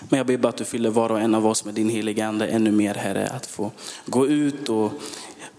Men 0.09 0.19
jag 0.19 0.27
ber 0.27 0.37
bara 0.37 0.49
att 0.49 0.57
du 0.57 0.65
fyller 0.65 0.91
var 0.91 1.11
och 1.11 1.21
en 1.21 1.35
av 1.35 1.47
oss 1.47 1.65
med 1.65 1.75
din 1.75 1.89
heliga 1.89 2.27
Ande 2.27 2.47
ännu 2.47 2.73
mer 2.73 2.95
Herre. 2.95 3.27
Att 3.27 3.47
få 3.47 3.71
gå 4.07 4.27
ut 4.27 4.69
och 4.69 4.93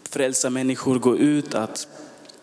frälsa 0.10 0.50
människor, 0.50 1.00
gå 1.00 1.18
ut 1.18 1.56
att 1.56 1.88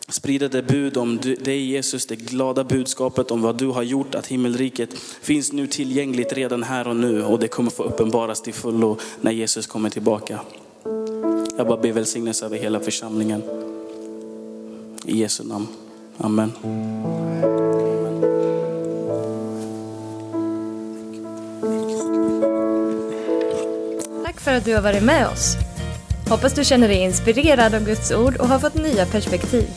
sprida 0.08 0.48
det 0.48 0.62
bud 0.62 0.96
om 0.96 1.16
dig 1.20 1.66
Jesus, 1.66 2.06
det 2.06 2.16
glada 2.16 2.64
budskapet 2.64 3.30
om 3.30 3.42
vad 3.42 3.58
du 3.58 3.66
har 3.66 3.82
gjort, 3.82 4.14
att 4.14 4.26
himmelriket 4.26 4.94
finns 5.22 5.52
nu 5.52 5.66
tillgängligt 5.66 6.32
redan 6.32 6.62
här 6.62 6.88
och 6.88 6.96
nu 6.96 7.24
och 7.24 7.38
det 7.38 7.48
kommer 7.48 7.70
få 7.70 7.82
uppenbaras 7.82 8.42
till 8.42 8.54
fullo 8.54 8.98
när 9.20 9.32
Jesus 9.32 9.66
kommer 9.66 9.90
tillbaka. 9.90 10.40
Jag 11.56 11.66
bara 11.66 11.80
ber 11.80 11.92
välsignelse 11.92 12.46
över 12.46 12.58
hela 12.58 12.80
församlingen. 12.80 13.42
I 15.06 15.18
Jesu 15.18 15.44
namn. 15.44 15.66
Amen. 16.18 16.52
Tack 24.24 24.40
för 24.40 24.54
att 24.54 24.64
du 24.64 24.74
har 24.74 24.82
varit 24.82 25.02
med 25.02 25.28
oss. 25.28 25.56
Hoppas 26.28 26.54
du 26.54 26.64
känner 26.64 26.88
dig 26.88 26.96
inspirerad 26.96 27.74
av 27.74 27.84
Guds 27.84 28.12
ord 28.12 28.36
och 28.36 28.48
har 28.48 28.58
fått 28.58 28.74
nya 28.74 29.06
perspektiv. 29.06 29.68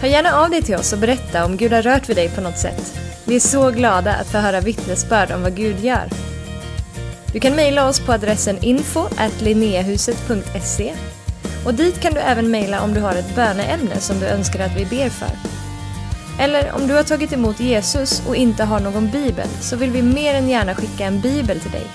Hör 0.00 0.08
gärna 0.08 0.32
av 0.32 0.50
dig 0.50 0.62
till 0.62 0.74
oss 0.74 0.92
och 0.92 0.98
berätta 0.98 1.44
om 1.44 1.56
Gud 1.56 1.72
har 1.72 1.82
rört 1.82 2.08
vid 2.08 2.16
dig 2.16 2.28
på 2.28 2.40
något 2.40 2.58
sätt. 2.58 2.94
Vi 3.24 3.36
är 3.36 3.40
så 3.40 3.70
glada 3.70 4.14
att 4.14 4.26
få 4.26 4.38
höra 4.38 4.60
vittnesbörd 4.60 5.30
om 5.30 5.42
vad 5.42 5.56
Gud 5.56 5.80
gör. 5.80 6.08
Du 7.32 7.40
kan 7.40 7.56
mejla 7.56 7.88
oss 7.88 8.00
på 8.00 8.12
adressen 8.12 8.58
info 8.64 9.08
och 11.64 11.74
dit 11.74 12.00
kan 12.00 12.14
du 12.14 12.20
även 12.20 12.50
mejla 12.50 12.82
om 12.82 12.94
du 12.94 13.00
har 13.00 13.14
ett 13.14 13.34
böneämne 13.34 14.00
som 14.00 14.20
du 14.20 14.26
önskar 14.26 14.60
att 14.60 14.76
vi 14.76 14.84
ber 14.84 15.08
för. 15.08 15.30
Eller 16.38 16.72
om 16.72 16.86
du 16.86 16.94
har 16.94 17.02
tagit 17.02 17.32
emot 17.32 17.60
Jesus 17.60 18.22
och 18.26 18.36
inte 18.36 18.64
har 18.64 18.80
någon 18.80 19.10
bibel 19.10 19.48
så 19.60 19.76
vill 19.76 19.90
vi 19.90 20.02
mer 20.02 20.34
än 20.34 20.48
gärna 20.48 20.74
skicka 20.74 21.04
en 21.04 21.20
bibel 21.20 21.60
till 21.60 21.70
dig. 21.70 21.86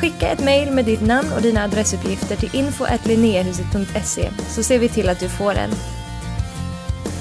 Skicka 0.00 0.28
ett 0.28 0.44
mejl 0.44 0.70
med 0.70 0.84
ditt 0.84 1.00
namn 1.00 1.32
och 1.36 1.42
dina 1.42 1.64
adressuppgifter 1.64 2.36
till 2.36 2.56
info 2.56 2.86
så 4.48 4.62
ser 4.62 4.78
vi 4.78 4.88
till 4.88 5.08
att 5.08 5.20
du 5.20 5.28
får 5.28 5.54
en. 5.54 5.70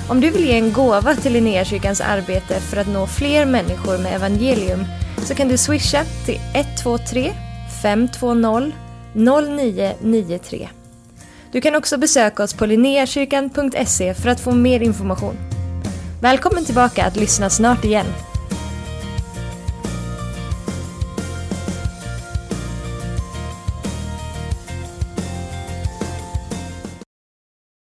Om 0.10 0.22
du 0.22 0.30
vill 0.30 0.46
ge 0.46 0.58
en 0.58 0.74
gåva 0.74 1.16
till 1.16 1.34
Linnéakyrkans 1.34 2.02
arbete 2.02 2.60
för 2.60 2.78
att 2.78 2.88
nå 2.88 3.08
fler 3.08 3.46
människor 3.46 3.98
med 3.98 4.16
evangelium 4.16 4.86
så 5.24 5.36
kan 5.36 5.48
du 5.48 5.58
swisha 5.58 6.04
till 6.26 6.40
123 6.54 7.34
520 7.82 8.72
0993. 9.14 10.77
Du 11.52 11.62
kan 11.62 11.76
också 11.76 11.98
besöka 11.98 12.44
oss 12.44 12.54
på 12.54 12.66
linneakyrkan.se 12.66 14.14
för 14.14 14.30
att 14.30 14.40
få 14.40 14.52
mer 14.52 14.80
information. 14.80 15.38
Välkommen 16.22 16.66
tillbaka 16.66 17.06
att 17.06 17.16
lyssna 17.16 17.50
snart 17.50 17.86
igen. 17.86 18.06